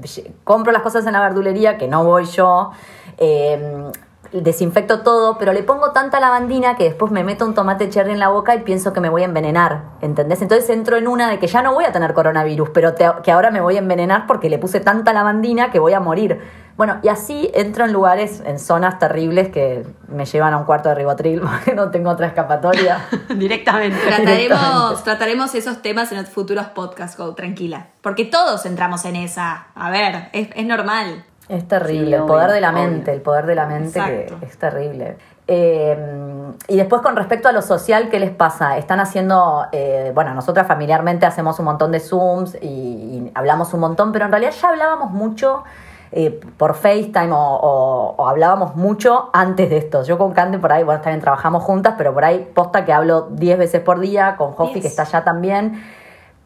Compro 0.44 0.70
las 0.70 0.82
cosas 0.82 1.04
en 1.04 1.14
la 1.14 1.20
verdulería, 1.20 1.76
que 1.76 1.88
no 1.88 2.04
voy 2.04 2.24
yo, 2.26 2.70
eh, 3.16 3.90
desinfecto 4.32 5.00
todo, 5.00 5.38
pero 5.38 5.52
le 5.52 5.62
pongo 5.62 5.92
tanta 5.92 6.20
lavandina 6.20 6.76
que 6.76 6.84
después 6.84 7.10
me 7.12 7.24
meto 7.24 7.44
un 7.46 7.54
tomate 7.54 7.88
cherry 7.88 8.12
en 8.12 8.18
la 8.18 8.28
boca 8.28 8.54
y 8.54 8.60
pienso 8.60 8.92
que 8.92 9.00
me 9.00 9.08
voy 9.08 9.22
a 9.22 9.24
envenenar, 9.24 9.84
¿entendés? 10.02 10.42
Entonces 10.42 10.68
entro 10.70 10.96
en 10.96 11.08
una 11.08 11.28
de 11.30 11.38
que 11.38 11.46
ya 11.46 11.62
no 11.62 11.72
voy 11.74 11.84
a 11.84 11.92
tener 11.92 12.12
coronavirus, 12.14 12.70
pero 12.70 12.94
te- 12.94 13.10
que 13.22 13.32
ahora 13.32 13.50
me 13.50 13.60
voy 13.60 13.76
a 13.76 13.78
envenenar 13.78 14.26
porque 14.26 14.50
le 14.50 14.58
puse 14.58 14.80
tanta 14.80 15.12
lavandina 15.12 15.70
que 15.70 15.78
voy 15.78 15.94
a 15.94 16.00
morir. 16.00 16.40
Bueno, 16.76 16.98
y 17.02 17.08
así 17.08 17.50
entro 17.54 17.84
en 17.86 17.92
lugares, 17.92 18.40
en 18.46 18.60
zonas 18.60 19.00
terribles 19.00 19.48
que 19.48 19.84
me 20.06 20.26
llevan 20.26 20.52
a 20.54 20.58
un 20.58 20.64
cuarto 20.64 20.88
de 20.90 20.94
ribotril 20.94 21.40
porque 21.42 21.74
no 21.74 21.90
tengo 21.90 22.10
otra 22.10 22.28
escapatoria. 22.28 23.04
Directamente. 23.34 23.98
Trataremos, 24.06 25.02
trataremos 25.02 25.54
esos 25.56 25.82
temas 25.82 26.12
en 26.12 26.18
los 26.18 26.28
futuros 26.28 26.66
podcasts, 26.66 27.16
Go, 27.16 27.34
tranquila. 27.34 27.88
Porque 28.00 28.24
todos 28.26 28.64
entramos 28.64 29.04
en 29.06 29.16
esa. 29.16 29.66
A 29.74 29.90
ver, 29.90 30.28
es, 30.32 30.48
es 30.54 30.66
normal. 30.66 31.24
Es 31.48 31.66
terrible, 31.66 32.06
Sí, 32.08 32.14
el 32.14 32.22
poder 32.24 32.44
obvio, 32.46 32.54
de 32.54 32.60
la 32.60 32.70
obvio. 32.72 32.82
mente, 32.82 33.12
el 33.12 33.20
poder 33.22 33.46
de 33.46 33.54
la 33.54 33.66
mente 33.66 33.98
Exacto. 34.00 34.38
que 34.40 34.46
es 34.46 34.58
terrible. 34.58 35.16
Eh, 35.46 36.52
y 36.68 36.76
después 36.76 37.00
con 37.00 37.16
respecto 37.16 37.48
a 37.48 37.52
lo 37.52 37.62
social, 37.62 38.10
¿qué 38.10 38.20
les 38.20 38.30
pasa? 38.30 38.76
Están 38.76 39.00
haciendo, 39.00 39.64
eh, 39.72 40.12
bueno, 40.14 40.34
nosotras 40.34 40.66
familiarmente 40.66 41.24
hacemos 41.24 41.58
un 41.58 41.64
montón 41.64 41.90
de 41.90 42.00
Zooms 42.00 42.56
y, 42.60 42.66
y 42.66 43.32
hablamos 43.34 43.72
un 43.72 43.80
montón, 43.80 44.12
pero 44.12 44.26
en 44.26 44.30
realidad 44.30 44.52
ya 44.60 44.68
hablábamos 44.68 45.10
mucho 45.10 45.64
eh, 46.12 46.38
por 46.56 46.74
FaceTime 46.74 47.32
o, 47.32 47.36
o- 47.38 48.14
o 48.16 48.28
hablábamos 48.28 48.76
mucho 48.76 49.28
antes 49.32 49.68
de 49.70 49.76
esto. 49.78 50.02
Yo 50.04 50.16
con 50.18 50.32
Cande 50.32 50.58
por 50.58 50.72
ahí, 50.72 50.82
bueno, 50.82 51.00
también 51.00 51.20
trabajamos 51.20 51.62
juntas, 51.64 51.94
pero 51.98 52.12
por 52.14 52.24
ahí 52.24 52.50
posta 52.54 52.84
que 52.84 52.92
hablo 52.92 53.28
10 53.30 53.58
veces 53.58 53.80
por 53.82 54.00
día, 54.00 54.36
con 54.36 54.52
Jofi 54.52 54.80
que 54.80 54.88
está 54.88 55.02
allá 55.02 55.24
también. 55.24 55.82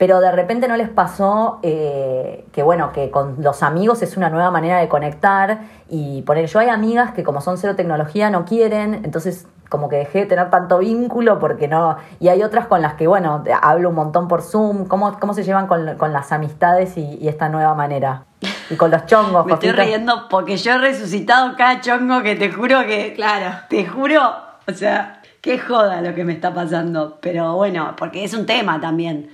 Pero 0.03 0.21
de 0.21 0.33
repente 0.33 0.67
no 0.67 0.77
les 0.77 0.89
pasó 0.89 1.61
eh, 1.63 2.45
que, 2.51 2.65
bueno, 2.65 2.91
que 2.91 3.13
con 3.13 3.37
los 3.39 3.63
amigos 3.63 4.03
es 4.03 4.17
una 4.17 4.31
nueva 4.31 4.51
manera 4.51 4.81
de 4.81 4.89
conectar 4.89 5.61
y 5.89 6.23
poner, 6.23 6.47
yo 6.47 6.59
hay 6.59 6.71
amigas 6.71 7.13
que 7.13 7.23
como 7.23 7.41
son 7.41 7.57
cero 7.57 7.77
tecnología 7.77 8.29
no 8.29 8.45
quieren, 8.45 8.95
entonces 9.05 9.47
como 9.69 9.89
que 9.89 9.99
dejé 9.99 10.23
de 10.23 10.27
tener 10.27 10.51
tanto 10.51 10.81
vínculo 10.81 11.39
porque 11.39 11.69
no, 11.69 11.99
y 12.19 12.31
hay 12.31 12.43
otras 12.43 12.67
con 12.67 12.83
las 12.83 12.95
que, 12.95 13.07
bueno, 13.07 13.45
hablo 13.63 13.91
un 13.91 13.95
montón 13.95 14.27
por 14.27 14.43
Zoom, 14.43 14.87
¿cómo, 14.87 15.21
cómo 15.21 15.35
se 15.35 15.45
llevan 15.45 15.69
con, 15.69 15.97
con 15.97 16.13
las 16.13 16.33
amistades 16.33 16.97
y, 16.97 17.19
y 17.21 17.29
esta 17.29 17.49
nueva 17.49 17.77
manera? 17.77 18.25
Y 18.71 18.75
con 18.75 18.91
los 18.91 19.07
chongos, 19.07 19.47
Me 19.47 19.53
estoy 19.53 19.71
riendo 19.71 20.27
porque 20.29 20.57
yo 20.57 20.73
he 20.73 20.79
resucitado 20.79 21.55
cada 21.57 21.81
chongo 21.81 22.25
que 22.25 22.35
te 22.35 22.51
juro 22.51 22.81
que. 22.87 23.15
Claro. 23.15 23.55
Te 23.69 23.87
juro, 23.87 24.21
o 24.69 24.73
sea, 24.73 25.23
qué 25.41 25.61
joda 25.61 26.01
lo 26.01 26.13
que 26.13 26.25
me 26.25 26.33
está 26.33 26.53
pasando. 26.53 27.19
Pero 27.21 27.55
bueno, 27.55 27.95
porque 27.97 28.25
es 28.25 28.35
un 28.35 28.47
tema 28.47 28.81
también 28.81 29.31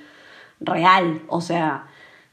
real. 0.60 1.22
O 1.28 1.40
sea, 1.40 1.86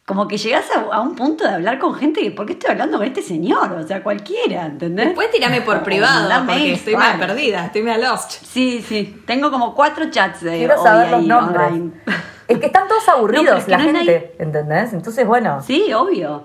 como 0.05 0.27
que 0.27 0.37
llegás 0.37 0.65
a, 0.75 0.81
a 0.95 1.01
un 1.01 1.15
punto 1.15 1.43
de 1.45 1.51
hablar 1.51 1.79
con 1.79 1.95
gente 1.95 2.21
que, 2.21 2.31
¿por 2.31 2.45
qué 2.45 2.53
estoy 2.53 2.71
hablando 2.71 2.97
con 2.97 3.07
este 3.07 3.21
señor? 3.21 3.71
O 3.73 3.87
sea, 3.87 4.03
cualquiera, 4.03 4.65
¿entendés? 4.67 5.07
Después 5.07 5.31
tirame 5.31 5.61
por 5.61 5.77
O 5.81 5.83
privado, 5.83 6.21
mandame 6.29 6.45
porque 6.45 6.59
mail, 6.61 6.73
estoy 6.73 6.95
más 6.95 7.17
perdida, 7.17 7.65
estoy 7.65 7.81
más 7.83 7.99
lost. 7.99 8.31
Sí, 8.43 8.83
sí. 8.87 9.23
Tengo 9.25 9.49
como 9.51 9.73
cuatro 9.73 10.09
chats 10.11 10.41
de 10.41 10.57
Quiero 10.57 10.75
hoy 10.77 10.83
saber 10.83 11.09
los 11.11 11.19
ahí 11.21 11.27
nombres. 11.27 11.67
online. 11.67 11.91
Es 12.47 12.59
que 12.59 12.67
están 12.67 12.87
todos 12.87 13.03
No, 13.07 13.13
aburridos 13.13 13.57
es 13.57 13.65
que 13.65 13.71
la 13.71 13.77
no 13.79 13.83
gente, 13.85 14.35
¿entendés? 14.37 14.93
Entonces, 14.93 15.25
bueno. 15.25 15.63
Sí, 15.63 15.91
obvio. 15.93 16.43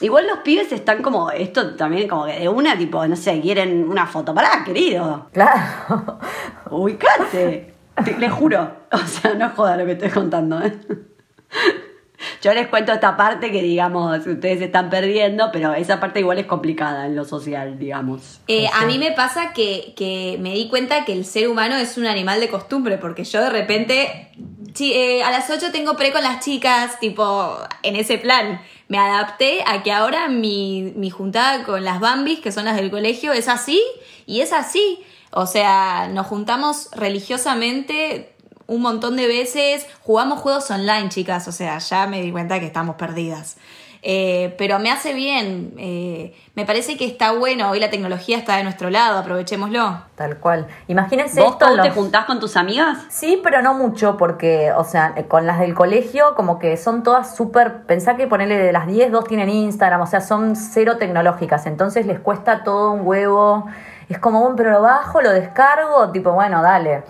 Igual 0.00 0.26
los 0.26 0.38
pibes 0.38 0.72
están 0.72 1.02
como, 1.02 1.30
esto 1.30 1.76
también 1.76 2.08
como 2.08 2.26
que 2.26 2.40
de 2.40 2.48
una, 2.48 2.76
tipo, 2.76 3.06
no 3.06 3.14
sé, 3.14 3.40
quieren 3.40 3.88
una 3.88 4.06
foto. 4.06 4.34
Pará, 4.34 4.64
querido. 4.64 5.28
Claro. 5.32 6.18
Ubicate. 6.70 7.74
Te- 8.04 8.18
les 8.18 8.32
juro. 8.32 8.70
O 8.92 8.98
sea, 8.98 9.34
no 9.34 9.50
joda 9.50 9.76
lo 9.76 9.86
que 9.86 9.92
estoy 9.92 10.10
contando, 10.10 10.60
¿eh? 10.60 10.76
Yo 12.42 12.54
les 12.54 12.68
cuento 12.68 12.92
esta 12.92 13.16
parte 13.16 13.50
que, 13.50 13.62
digamos, 13.62 14.26
ustedes 14.26 14.60
están 14.62 14.90
perdiendo, 14.90 15.50
pero 15.52 15.74
esa 15.74 16.00
parte 16.00 16.20
igual 16.20 16.38
es 16.38 16.46
complicada 16.46 17.06
en 17.06 17.16
lo 17.16 17.24
social, 17.24 17.78
digamos. 17.78 18.40
Eh, 18.48 18.66
a 18.72 18.86
mí 18.86 18.98
me 18.98 19.12
pasa 19.12 19.52
que, 19.52 19.94
que 19.96 20.36
me 20.40 20.54
di 20.54 20.68
cuenta 20.68 21.04
que 21.04 21.12
el 21.12 21.24
ser 21.24 21.48
humano 21.48 21.76
es 21.76 21.98
un 21.98 22.06
animal 22.06 22.40
de 22.40 22.48
costumbre, 22.48 22.98
porque 22.98 23.24
yo 23.24 23.40
de 23.40 23.50
repente, 23.50 24.30
eh, 24.78 25.22
a 25.22 25.30
las 25.30 25.50
8 25.50 25.72
tengo 25.72 25.96
pre 25.96 26.12
con 26.12 26.22
las 26.22 26.44
chicas, 26.44 26.98
tipo, 27.00 27.58
en 27.82 27.96
ese 27.96 28.18
plan. 28.18 28.60
Me 28.88 28.98
adapté 28.98 29.64
a 29.66 29.82
que 29.82 29.92
ahora 29.92 30.28
mi, 30.28 30.92
mi 30.94 31.10
juntada 31.10 31.64
con 31.64 31.84
las 31.84 32.00
Bambis, 32.00 32.40
que 32.40 32.52
son 32.52 32.66
las 32.66 32.76
del 32.76 32.90
colegio, 32.90 33.32
es 33.32 33.48
así 33.48 33.82
y 34.26 34.40
es 34.40 34.52
así. 34.52 35.00
O 35.32 35.46
sea, 35.46 36.08
nos 36.08 36.26
juntamos 36.26 36.88
religiosamente 36.92 38.35
un 38.66 38.82
montón 38.82 39.16
de 39.16 39.26
veces, 39.26 39.86
jugamos 40.02 40.40
juegos 40.40 40.70
online, 40.70 41.08
chicas, 41.08 41.46
o 41.48 41.52
sea, 41.52 41.78
ya 41.78 42.06
me 42.06 42.20
di 42.22 42.32
cuenta 42.32 42.58
que 42.60 42.66
estamos 42.66 42.96
perdidas. 42.96 43.56
Eh, 44.08 44.54
pero 44.56 44.78
me 44.78 44.90
hace 44.92 45.14
bien, 45.14 45.74
eh, 45.78 46.32
me 46.54 46.64
parece 46.64 46.96
que 46.96 47.06
está 47.06 47.32
bueno, 47.32 47.70
hoy 47.70 47.80
la 47.80 47.90
tecnología 47.90 48.38
está 48.38 48.56
de 48.56 48.62
nuestro 48.62 48.88
lado, 48.88 49.18
aprovechémoslo. 49.18 50.00
Tal 50.14 50.36
cual. 50.36 50.68
Imagínense 50.86 51.40
¿Vos, 51.40 51.52
esto. 51.52 51.66
En 51.68 51.80
te 51.82 51.88
los- 51.88 51.96
juntás 51.96 52.24
con 52.24 52.38
tus 52.38 52.56
amigas? 52.56 52.98
Sí, 53.08 53.40
pero 53.42 53.62
no 53.62 53.74
mucho, 53.74 54.16
porque, 54.16 54.70
o 54.72 54.84
sea, 54.84 55.12
eh, 55.16 55.24
con 55.24 55.44
las 55.46 55.58
del 55.58 55.74
colegio, 55.74 56.34
como 56.36 56.60
que 56.60 56.76
son 56.76 57.02
todas 57.02 57.34
súper. 57.34 57.82
Pensá 57.86 58.16
que 58.16 58.28
ponerle 58.28 58.58
de 58.58 58.70
las 58.72 58.86
10, 58.86 59.10
dos 59.10 59.24
tienen 59.24 59.48
Instagram, 59.48 60.00
o 60.02 60.06
sea, 60.06 60.20
son 60.20 60.54
cero 60.54 60.98
tecnológicas, 60.98 61.66
entonces 61.66 62.06
les 62.06 62.20
cuesta 62.20 62.62
todo 62.62 62.92
un 62.92 63.00
huevo. 63.04 63.66
Es 64.08 64.20
como, 64.20 64.40
bueno, 64.40 64.54
pero 64.54 64.70
lo 64.70 64.82
bajo, 64.82 65.20
lo 65.20 65.30
descargo, 65.32 66.12
tipo, 66.12 66.30
bueno, 66.30 66.62
dale. 66.62 67.02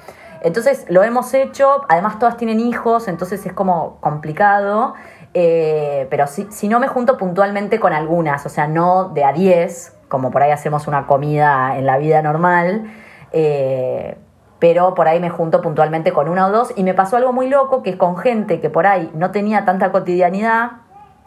Entonces 0.47 0.87
lo 0.89 1.03
hemos 1.03 1.35
hecho, 1.35 1.83
además 1.89 2.21
todas 2.21 2.37
tienen 2.37 2.61
hijos, 2.61 3.09
entonces 3.09 3.45
es 3.45 3.53
como 3.53 3.99
complicado. 4.01 4.95
Eh, 5.35 6.07
pero 6.09 6.29
si, 6.29 6.47
si 6.53 6.69
no 6.69 6.79
me 6.79 6.87
junto 6.87 7.17
puntualmente 7.17 7.81
con 7.81 7.93
algunas, 7.93 8.47
o 8.47 8.49
sea, 8.49 8.69
no 8.69 9.09
de 9.09 9.25
a 9.25 9.33
10, 9.33 9.97
como 10.07 10.31
por 10.31 10.45
ahí 10.45 10.53
hacemos 10.53 10.87
una 10.87 11.09
comida 11.09 11.77
en 11.77 11.85
la 11.85 11.99
vida 11.99 12.23
normal, 12.23 12.85
eh, 13.33 14.19
pero 14.61 14.95
por 14.95 15.09
ahí 15.09 15.19
me 15.19 15.31
junto 15.31 15.61
puntualmente 15.61 16.13
con 16.13 16.29
una 16.29 16.47
o 16.47 16.53
dos 16.53 16.73
y 16.77 16.85
me 16.85 16.95
pasó 16.95 17.17
algo 17.17 17.33
muy 17.33 17.49
loco 17.49 17.83
que 17.83 17.91
es 17.91 17.97
con 17.97 18.17
gente 18.17 18.61
que 18.61 18.71
por 18.71 18.87
ahí 18.87 19.11
no 19.15 19.33
tenía 19.33 19.65
tanta 19.65 19.91
cotidianidad, 19.91 20.71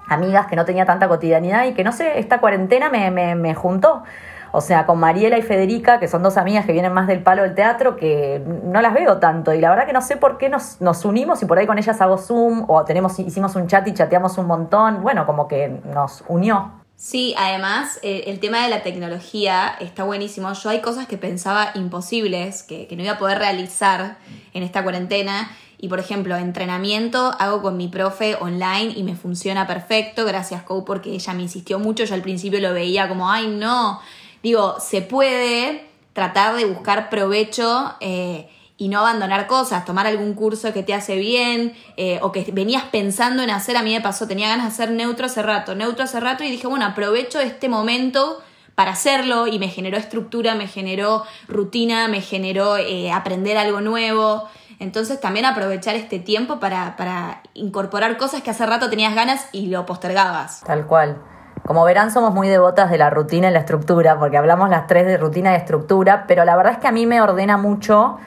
amigas 0.07 0.47
que 0.47 0.55
no 0.55 0.63
tenía 0.63 0.85
tanta 0.85 1.09
cotidianidad 1.09 1.65
y 1.65 1.73
que 1.73 1.83
no 1.83 1.91
sé, 1.91 2.19
esta 2.19 2.39
cuarentena 2.39 2.89
me, 2.89 3.11
me, 3.11 3.35
me 3.35 3.53
juntó. 3.53 4.03
O 4.51 4.61
sea, 4.61 4.85
con 4.85 4.99
Mariela 4.99 5.37
y 5.37 5.41
Federica, 5.41 5.99
que 5.99 6.07
son 6.07 6.23
dos 6.23 6.37
amigas 6.37 6.65
que 6.65 6.71
vienen 6.71 6.93
más 6.93 7.07
del 7.07 7.21
palo 7.21 7.43
del 7.43 7.55
teatro, 7.55 7.95
que 7.95 8.41
no 8.63 8.81
las 8.81 8.93
veo 8.93 9.17
tanto. 9.17 9.53
Y 9.53 9.61
la 9.61 9.69
verdad 9.69 9.85
que 9.85 9.93
no 9.93 10.01
sé 10.01 10.17
por 10.17 10.37
qué 10.37 10.49
nos, 10.49 10.81
nos 10.81 11.05
unimos 11.05 11.41
y 11.43 11.45
por 11.45 11.57
ahí 11.57 11.67
con 11.67 11.77
ellas 11.77 12.01
hago 12.01 12.17
Zoom 12.17 12.65
o 12.67 12.83
tenemos, 12.85 13.19
hicimos 13.19 13.55
un 13.55 13.67
chat 13.67 13.87
y 13.87 13.93
chateamos 13.93 14.37
un 14.37 14.47
montón. 14.47 15.01
Bueno, 15.01 15.25
como 15.25 15.47
que 15.47 15.67
nos 15.93 16.23
unió. 16.27 16.71
Sí, 16.95 17.33
además 17.37 17.97
eh, 18.03 18.25
el 18.27 18.41
tema 18.41 18.61
de 18.61 18.69
la 18.69 18.83
tecnología 18.83 19.73
está 19.79 20.03
buenísimo. 20.03 20.51
Yo 20.51 20.69
hay 20.69 20.81
cosas 20.81 21.07
que 21.07 21.17
pensaba 21.17 21.71
imposibles, 21.75 22.63
que, 22.63 22.87
que 22.87 22.97
no 22.97 23.03
iba 23.03 23.13
a 23.13 23.17
poder 23.17 23.37
realizar 23.37 24.17
en 24.53 24.63
esta 24.63 24.83
cuarentena. 24.83 25.49
Y 25.81 25.87
por 25.87 25.99
ejemplo, 25.99 26.35
entrenamiento 26.35 27.33
hago 27.39 27.61
con 27.61 27.77
mi 27.77 27.87
profe 27.87 28.35
online 28.35 28.91
y 28.97 29.03
me 29.03 29.15
funciona 29.15 29.65
perfecto. 29.65 30.25
Gracias, 30.25 30.63
Co, 30.63 30.83
porque 30.83 31.11
ella 31.11 31.33
me 31.33 31.43
insistió 31.43 31.79
mucho. 31.79 32.03
Yo 32.03 32.15
al 32.15 32.21
principio 32.21 32.59
lo 32.59 32.73
veía 32.73 33.07
como, 33.07 33.31
ay, 33.31 33.47
no. 33.47 34.01
Digo, 34.43 34.79
se 34.79 35.01
puede 35.01 35.89
tratar 36.13 36.55
de 36.55 36.65
buscar 36.65 37.09
provecho 37.09 37.95
eh, 37.99 38.49
y 38.77 38.87
no 38.87 38.99
abandonar 38.99 39.47
cosas, 39.47 39.83
tomar 39.83 40.07
algún 40.07 40.33
curso 40.33 40.71
que 40.73 40.83
te 40.83 40.93
hace 40.93 41.17
bien 41.17 41.73
eh, 41.97 42.19
o 42.21 42.31
que 42.31 42.49
venías 42.53 42.83
pensando 42.83 43.43
en 43.43 43.49
hacer. 43.49 43.75
A 43.75 43.83
mí 43.83 43.93
me 43.93 44.01
pasó, 44.01 44.27
tenía 44.27 44.47
ganas 44.47 44.65
de 44.65 44.71
hacer 44.71 44.91
neutro 44.91 45.25
hace 45.25 45.41
rato, 45.41 45.75
neutro 45.75 46.05
hace 46.05 46.19
rato 46.19 46.43
y 46.43 46.49
dije, 46.49 46.67
bueno, 46.67 46.85
aprovecho 46.85 47.39
este 47.39 47.67
momento 47.67 48.41
para 48.75 48.91
hacerlo 48.91 49.47
y 49.47 49.59
me 49.59 49.67
generó 49.67 49.97
estructura, 49.97 50.55
me 50.55 50.65
generó 50.67 51.25
rutina, 51.49 52.07
me 52.07 52.21
generó 52.21 52.77
eh, 52.77 53.11
aprender 53.11 53.57
algo 53.57 53.81
nuevo. 53.81 54.47
Entonces 54.79 55.19
también 55.19 55.45
aprovechar 55.45 55.97
este 55.97 56.19
tiempo 56.19 56.61
para, 56.61 56.95
para 56.95 57.43
incorporar 57.53 58.15
cosas 58.17 58.41
que 58.41 58.51
hace 58.51 58.65
rato 58.65 58.89
tenías 58.89 59.13
ganas 59.13 59.45
y 59.51 59.67
lo 59.67 59.85
postergabas. 59.85 60.61
Tal 60.61 60.87
cual. 60.87 61.21
Como 61.69 61.83
verán, 61.83 62.09
somos 62.09 62.33
muy 62.33 62.47
devotas 62.47 62.89
de 62.89 62.97
la 62.97 63.11
rutina 63.11 63.49
y 63.49 63.51
la 63.51 63.59
estructura, 63.59 64.17
porque 64.17 64.37
hablamos 64.37 64.71
las 64.71 64.87
tres 64.87 65.05
de 65.05 65.17
rutina 65.17 65.53
y 65.53 65.55
estructura, 65.57 66.25
pero 66.27 66.43
la 66.43 66.57
verdad 66.57 66.71
es 66.71 66.79
que 66.79 66.87
a 66.87 66.91
mí 66.91 67.05
me 67.05 67.21
ordena 67.21 67.57
mucho 67.57 68.17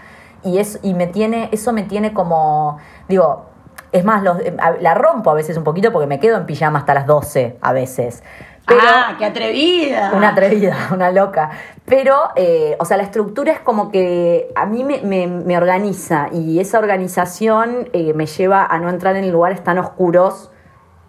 y, 0.44 0.58
es, 0.58 0.78
y 0.84 0.94
me 0.94 1.08
tiene, 1.08 1.48
eso 1.50 1.72
me 1.72 1.82
tiene 1.82 2.12
como, 2.12 2.78
digo, 3.08 3.46
es 3.90 4.04
más, 4.04 4.22
los, 4.22 4.36
la 4.78 4.94
rompo 4.94 5.28
a 5.28 5.34
veces 5.34 5.56
un 5.56 5.64
poquito 5.64 5.90
porque 5.90 6.06
me 6.06 6.20
quedo 6.20 6.36
en 6.36 6.46
pijama 6.46 6.78
hasta 6.78 6.94
las 6.94 7.04
12 7.04 7.58
a 7.60 7.72
veces. 7.72 8.22
Pero, 8.64 8.80
¡Ah, 8.80 9.16
qué 9.18 9.24
atrevida! 9.24 10.12
Una 10.14 10.28
atrevida, 10.28 10.76
una 10.92 11.10
loca. 11.10 11.50
Pero, 11.84 12.16
eh, 12.36 12.76
o 12.78 12.84
sea, 12.84 12.96
la 12.96 13.02
estructura 13.02 13.50
es 13.50 13.58
como 13.58 13.90
que 13.90 14.52
a 14.54 14.66
mí 14.66 14.84
me, 14.84 15.00
me, 15.00 15.26
me 15.26 15.56
organiza 15.56 16.28
y 16.30 16.60
esa 16.60 16.78
organización 16.78 17.88
eh, 17.92 18.14
me 18.14 18.26
lleva 18.26 18.64
a 18.64 18.78
no 18.78 18.88
entrar 18.88 19.16
en 19.16 19.32
lugares 19.32 19.64
tan 19.64 19.78
oscuros 19.78 20.52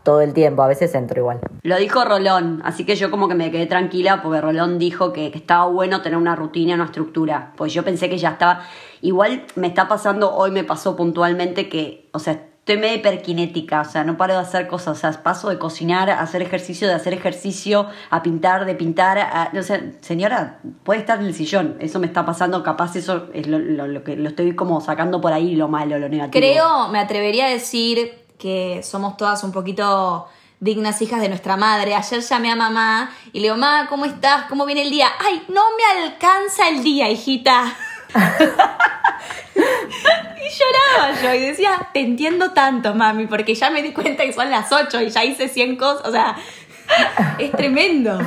todo 0.04 0.22
el 0.22 0.34
tiempo, 0.34 0.62
a 0.62 0.68
veces 0.68 0.94
entro 0.96 1.20
igual. 1.20 1.40
Lo 1.62 1.78
dijo 1.78 2.04
Rolón, 2.04 2.62
así 2.66 2.86
que 2.86 2.96
yo 2.96 3.10
como 3.10 3.28
que 3.28 3.36
me 3.36 3.52
quedé 3.52 3.66
tranquila 3.66 4.22
porque 4.22 4.42
Rolón 4.42 4.78
dijo 4.78 5.14
que, 5.14 5.32
que, 5.32 5.38
estaba 5.38 5.66
bueno 5.66 6.02
tener 6.02 6.18
una 6.18 6.36
rutina, 6.36 6.76
una 6.76 6.86
estructura, 6.86 7.54
pues 7.56 7.74
yo 7.74 7.84
pensé 7.84 8.10
que 8.10 8.18
ya 8.18 8.32
estaba, 8.32 8.62
igual 9.02 9.46
me 9.56 9.68
está 9.68 9.88
pasando, 9.88 10.34
hoy 10.34 10.52
me 10.52 10.64
pasó 10.64 10.96
puntualmente 10.96 11.70
que, 11.70 12.10
o 12.12 12.20
sea, 12.20 12.40
estoy 12.64 12.78
medio 12.78 12.96
hiperkinética, 12.96 13.82
o 13.82 13.86
sea, 13.86 14.06
no 14.06 14.16
paro 14.16 14.36
de 14.36 14.40
hacer 14.40 14.68
cosas, 14.68 14.98
o 14.98 15.02
sea, 15.02 15.22
paso 15.22 15.50
de 15.50 15.58
cocinar 15.58 16.10
a 16.10 16.22
hacer 16.22 16.42
ejercicio, 16.42 16.88
de 16.88 16.94
hacer 16.94 17.14
ejercicio, 17.14 17.88
a 18.10 18.24
pintar, 18.24 18.66
de 18.66 18.74
pintar, 18.74 19.18
a, 19.20 19.52
o 19.54 19.62
sea, 19.64 19.84
señora, 20.00 20.60
puede 20.84 21.02
estar 21.02 21.20
en 21.20 21.26
el 21.26 21.34
sillón, 21.34 21.76
eso 21.80 22.00
me 22.00 22.08
está 22.08 22.26
pasando, 22.26 22.64
capaz 22.64 22.96
eso 22.96 23.28
es 23.34 23.48
lo, 23.48 23.60
lo, 23.60 23.88
lo 23.88 24.06
que 24.06 24.16
lo 24.16 24.30
estoy 24.30 24.56
como 24.56 24.80
sacando 24.80 25.20
por 25.20 25.34
ahí, 25.34 25.56
lo 25.58 25.68
malo, 25.68 26.00
lo 26.00 26.08
negativo. 26.08 26.42
Creo, 26.42 26.88
me 26.88 27.00
atrevería 27.00 27.48
a 27.48 27.50
decir 27.50 28.23
que 28.44 28.84
somos 28.84 29.16
todas 29.16 29.42
un 29.46 29.54
poquito 29.54 30.28
dignas 30.60 31.02
hijas 31.02 31.22
de 31.22 31.30
nuestra 31.30 31.56
madre. 31.56 31.96
Ayer 31.96 32.20
llamé 32.20 32.52
a 32.52 32.58
mamá 32.58 33.10
y 33.32 33.40
le 33.40 33.44
digo, 33.44 33.56
mamá, 33.56 33.88
¿cómo 33.88 34.04
estás? 34.04 34.48
¿Cómo 34.50 34.66
viene 34.66 34.82
el 34.82 34.92
día? 34.92 35.08
Ay, 35.18 35.44
no 35.48 35.62
me 35.78 36.04
alcanza 36.04 36.68
el 36.68 36.84
día, 36.84 37.10
hijita. 37.10 37.74
y 39.56 40.50
lloraba 40.60 41.22
yo 41.22 41.34
y 41.34 41.40
decía, 41.40 41.88
te 41.94 42.02
entiendo 42.02 42.52
tanto, 42.52 42.94
mami, 42.94 43.28
porque 43.28 43.56
ya 43.56 43.70
me 43.70 43.82
di 43.82 43.94
cuenta 43.94 44.26
que 44.26 44.34
son 44.34 44.52
las 44.52 44.70
8 44.74 45.04
y 45.04 45.10
ya 45.10 45.24
hice 45.24 45.48
100 45.48 45.78
cosas. 45.78 46.06
O 46.06 46.12
sea, 46.12 46.36
es 47.40 47.52
tremendo. 47.54 48.20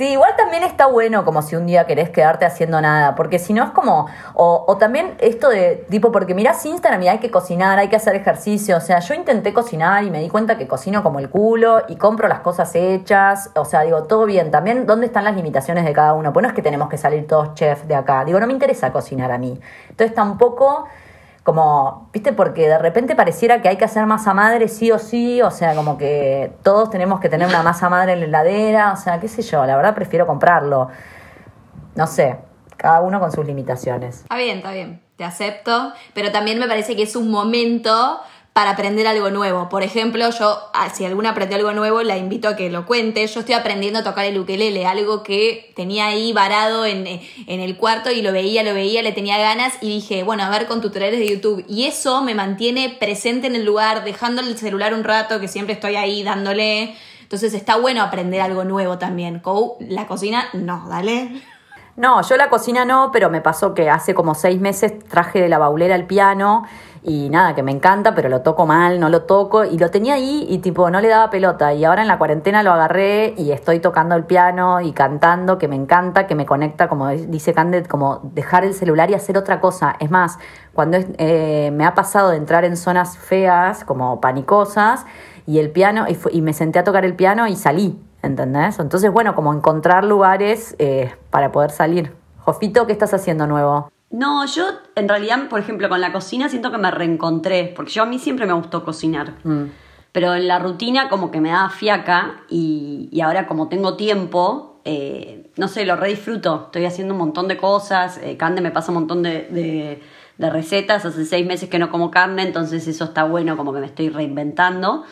Sí, 0.00 0.12
igual 0.12 0.34
también 0.34 0.62
está 0.62 0.86
bueno 0.86 1.26
como 1.26 1.42
si 1.42 1.56
un 1.56 1.66
día 1.66 1.86
querés 1.86 2.08
quedarte 2.08 2.46
haciendo 2.46 2.80
nada, 2.80 3.14
porque 3.14 3.38
si 3.38 3.52
no 3.52 3.62
es 3.62 3.70
como, 3.72 4.06
o, 4.32 4.64
o, 4.66 4.78
también 4.78 5.14
esto 5.18 5.50
de 5.50 5.84
tipo, 5.90 6.10
porque 6.10 6.34
mirás 6.34 6.64
Instagram 6.64 7.02
y 7.02 7.08
hay 7.08 7.18
que 7.18 7.30
cocinar, 7.30 7.78
hay 7.78 7.88
que 7.88 7.96
hacer 7.96 8.14
ejercicio, 8.14 8.78
o 8.78 8.80
sea, 8.80 9.00
yo 9.00 9.12
intenté 9.12 9.52
cocinar 9.52 10.02
y 10.02 10.10
me 10.10 10.20
di 10.20 10.30
cuenta 10.30 10.56
que 10.56 10.66
cocino 10.66 11.02
como 11.02 11.18
el 11.18 11.28
culo 11.28 11.82
y 11.86 11.96
compro 11.96 12.28
las 12.28 12.40
cosas 12.40 12.74
hechas, 12.74 13.50
o 13.54 13.66
sea, 13.66 13.82
digo, 13.82 14.04
todo 14.04 14.24
bien, 14.24 14.50
también 14.50 14.86
dónde 14.86 15.04
están 15.04 15.24
las 15.24 15.36
limitaciones 15.36 15.84
de 15.84 15.92
cada 15.92 16.14
uno, 16.14 16.32
pues 16.32 16.44
no 16.44 16.48
es 16.48 16.54
que 16.54 16.62
tenemos 16.62 16.88
que 16.88 16.96
salir 16.96 17.26
todos 17.26 17.52
chefs 17.52 17.86
de 17.86 17.94
acá, 17.94 18.24
digo, 18.24 18.40
no 18.40 18.46
me 18.46 18.54
interesa 18.54 18.90
cocinar 18.92 19.30
a 19.30 19.36
mí, 19.36 19.60
entonces 19.90 20.16
tampoco 20.16 20.88
como, 21.42 22.10
viste, 22.12 22.32
porque 22.32 22.68
de 22.68 22.78
repente 22.78 23.16
pareciera 23.16 23.62
que 23.62 23.68
hay 23.68 23.76
que 23.76 23.84
hacer 23.84 24.04
masa 24.06 24.34
madre 24.34 24.68
sí 24.68 24.92
o 24.92 24.98
sí, 24.98 25.40
o 25.40 25.50
sea, 25.50 25.74
como 25.74 25.96
que 25.96 26.52
todos 26.62 26.90
tenemos 26.90 27.20
que 27.20 27.28
tener 27.28 27.48
una 27.48 27.62
masa 27.62 27.88
madre 27.88 28.12
en 28.12 28.20
la 28.20 28.26
heladera, 28.26 28.92
o 28.92 28.96
sea, 28.96 29.20
qué 29.20 29.28
sé 29.28 29.42
yo, 29.42 29.64
la 29.64 29.76
verdad 29.76 29.94
prefiero 29.94 30.26
comprarlo. 30.26 30.88
No 31.94 32.06
sé, 32.06 32.38
cada 32.76 33.00
uno 33.00 33.20
con 33.20 33.32
sus 33.32 33.46
limitaciones. 33.46 34.20
Está 34.20 34.36
bien, 34.36 34.58
está 34.58 34.72
bien, 34.72 35.02
te 35.16 35.24
acepto, 35.24 35.92
pero 36.14 36.30
también 36.30 36.58
me 36.58 36.68
parece 36.68 36.94
que 36.94 37.02
es 37.02 37.16
un 37.16 37.30
momento 37.30 38.20
para 38.52 38.70
aprender 38.70 39.06
algo 39.06 39.30
nuevo. 39.30 39.68
Por 39.68 39.82
ejemplo, 39.82 40.28
yo, 40.30 40.58
ah, 40.74 40.90
si 40.90 41.04
alguna 41.04 41.30
aprendió 41.30 41.56
algo 41.56 41.72
nuevo, 41.72 42.02
la 42.02 42.18
invito 42.18 42.48
a 42.48 42.56
que 42.56 42.68
lo 42.68 42.84
cuente. 42.84 43.26
Yo 43.26 43.40
estoy 43.40 43.54
aprendiendo 43.54 44.00
a 44.00 44.04
tocar 44.04 44.24
el 44.24 44.38
ukelele, 44.38 44.86
algo 44.86 45.22
que 45.22 45.72
tenía 45.76 46.06
ahí 46.06 46.32
varado 46.32 46.84
en, 46.84 47.06
en 47.06 47.60
el 47.60 47.76
cuarto 47.76 48.10
y 48.10 48.22
lo 48.22 48.32
veía, 48.32 48.62
lo 48.62 48.74
veía, 48.74 49.02
le 49.02 49.12
tenía 49.12 49.38
ganas 49.38 49.74
y 49.80 49.88
dije, 49.88 50.24
bueno, 50.24 50.42
a 50.42 50.50
ver 50.50 50.66
con 50.66 50.80
tutoriales 50.80 51.20
de 51.20 51.28
YouTube. 51.28 51.64
Y 51.68 51.84
eso 51.84 52.22
me 52.22 52.34
mantiene 52.34 52.88
presente 52.88 53.46
en 53.46 53.54
el 53.54 53.64
lugar, 53.64 54.04
dejando 54.04 54.42
el 54.42 54.58
celular 54.58 54.94
un 54.94 55.04
rato, 55.04 55.40
que 55.40 55.48
siempre 55.48 55.74
estoy 55.74 55.96
ahí 55.96 56.22
dándole. 56.24 56.96
Entonces 57.22 57.54
está 57.54 57.76
bueno 57.76 58.02
aprender 58.02 58.40
algo 58.40 58.64
nuevo 58.64 58.98
también. 58.98 59.40
La 59.78 60.08
cocina, 60.08 60.48
no, 60.52 60.86
dale. 60.88 61.40
No, 62.00 62.22
yo 62.22 62.38
la 62.38 62.48
cocina 62.48 62.86
no, 62.86 63.10
pero 63.12 63.28
me 63.28 63.42
pasó 63.42 63.74
que 63.74 63.90
hace 63.90 64.14
como 64.14 64.34
seis 64.34 64.58
meses 64.58 64.98
traje 65.06 65.38
de 65.38 65.50
la 65.50 65.58
baulera 65.58 65.94
el 65.94 66.06
piano 66.06 66.64
y 67.02 67.28
nada, 67.28 67.54
que 67.54 67.62
me 67.62 67.72
encanta, 67.72 68.14
pero 68.14 68.30
lo 68.30 68.40
toco 68.40 68.64
mal, 68.64 68.98
no 68.98 69.10
lo 69.10 69.24
toco. 69.24 69.66
Y 69.66 69.76
lo 69.76 69.90
tenía 69.90 70.14
ahí 70.14 70.46
y 70.48 70.60
tipo 70.60 70.88
no 70.88 71.02
le 71.02 71.08
daba 71.08 71.28
pelota. 71.28 71.74
Y 71.74 71.84
ahora 71.84 72.00
en 72.00 72.08
la 72.08 72.16
cuarentena 72.16 72.62
lo 72.62 72.72
agarré 72.72 73.34
y 73.36 73.52
estoy 73.52 73.80
tocando 73.80 74.14
el 74.14 74.24
piano 74.24 74.80
y 74.80 74.92
cantando, 74.92 75.58
que 75.58 75.68
me 75.68 75.76
encanta, 75.76 76.26
que 76.26 76.34
me 76.34 76.46
conecta, 76.46 76.88
como 76.88 77.08
dice 77.08 77.52
Candid, 77.52 77.84
como 77.84 78.20
dejar 78.22 78.64
el 78.64 78.72
celular 78.72 79.10
y 79.10 79.14
hacer 79.14 79.36
otra 79.36 79.60
cosa. 79.60 79.96
Es 80.00 80.10
más, 80.10 80.38
cuando 80.72 80.96
eh, 81.18 81.70
me 81.70 81.84
ha 81.84 81.94
pasado 81.94 82.30
de 82.30 82.38
entrar 82.38 82.64
en 82.64 82.78
zonas 82.78 83.18
feas, 83.18 83.84
como 83.84 84.22
panicosas, 84.22 85.04
y 85.46 85.58
el 85.58 85.70
piano, 85.70 86.06
y, 86.08 86.16
y 86.30 86.40
me 86.40 86.54
senté 86.54 86.78
a 86.78 86.84
tocar 86.84 87.04
el 87.04 87.14
piano 87.14 87.46
y 87.46 87.56
salí, 87.56 88.00
¿entendés? 88.22 88.78
Entonces, 88.78 89.10
bueno, 89.12 89.34
como 89.34 89.52
encontrar 89.52 90.04
lugares 90.04 90.76
eh, 90.78 91.14
para 91.30 91.52
poder 91.52 91.70
salir. 91.70 92.12
Jofito, 92.38 92.86
¿qué 92.86 92.92
estás 92.92 93.14
haciendo 93.14 93.46
nuevo? 93.46 93.90
No, 94.10 94.44
yo 94.46 94.64
en 94.96 95.08
realidad, 95.08 95.48
por 95.48 95.60
ejemplo, 95.60 95.88
con 95.88 96.00
la 96.00 96.12
cocina 96.12 96.48
siento 96.48 96.70
que 96.70 96.78
me 96.78 96.90
reencontré, 96.90 97.72
porque 97.76 97.92
yo 97.92 98.02
a 98.02 98.06
mí 98.06 98.18
siempre 98.18 98.46
me 98.46 98.52
gustó 98.52 98.84
cocinar. 98.84 99.34
Mm. 99.44 99.66
Pero 100.12 100.34
en 100.34 100.48
la 100.48 100.58
rutina 100.58 101.08
como 101.08 101.30
que 101.30 101.40
me 101.40 101.50
daba 101.50 101.70
fiaca 101.70 102.42
y, 102.48 103.08
y 103.12 103.20
ahora 103.20 103.46
como 103.46 103.68
tengo 103.68 103.96
tiempo, 103.96 104.80
eh, 104.84 105.50
no 105.56 105.68
sé, 105.68 105.86
lo 105.86 105.94
re 105.94 106.08
disfruto. 106.08 106.64
Estoy 106.66 106.86
haciendo 106.86 107.14
un 107.14 107.18
montón 107.18 107.46
de 107.46 107.56
cosas, 107.56 108.18
eh, 108.18 108.36
Cande 108.36 108.60
me 108.60 108.72
pasa 108.72 108.90
un 108.90 108.98
montón 108.98 109.22
de, 109.22 109.46
de, 109.50 110.02
de, 110.38 110.50
recetas, 110.50 111.04
hace 111.04 111.24
seis 111.24 111.46
meses 111.46 111.68
que 111.68 111.78
no 111.78 111.90
como 111.90 112.10
carne, 112.10 112.42
entonces 112.42 112.88
eso 112.88 113.04
está 113.04 113.24
bueno, 113.24 113.56
como 113.56 113.72
que 113.72 113.80
me 113.80 113.86
estoy 113.86 114.08
reinventando. 114.08 115.04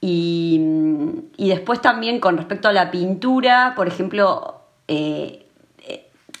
Y, 0.00 0.60
y 1.36 1.48
después 1.48 1.80
también 1.80 2.20
con 2.20 2.36
respecto 2.36 2.68
a 2.68 2.72
la 2.72 2.90
pintura, 2.90 3.72
por 3.76 3.88
ejemplo, 3.88 4.60
eh, 4.86 5.48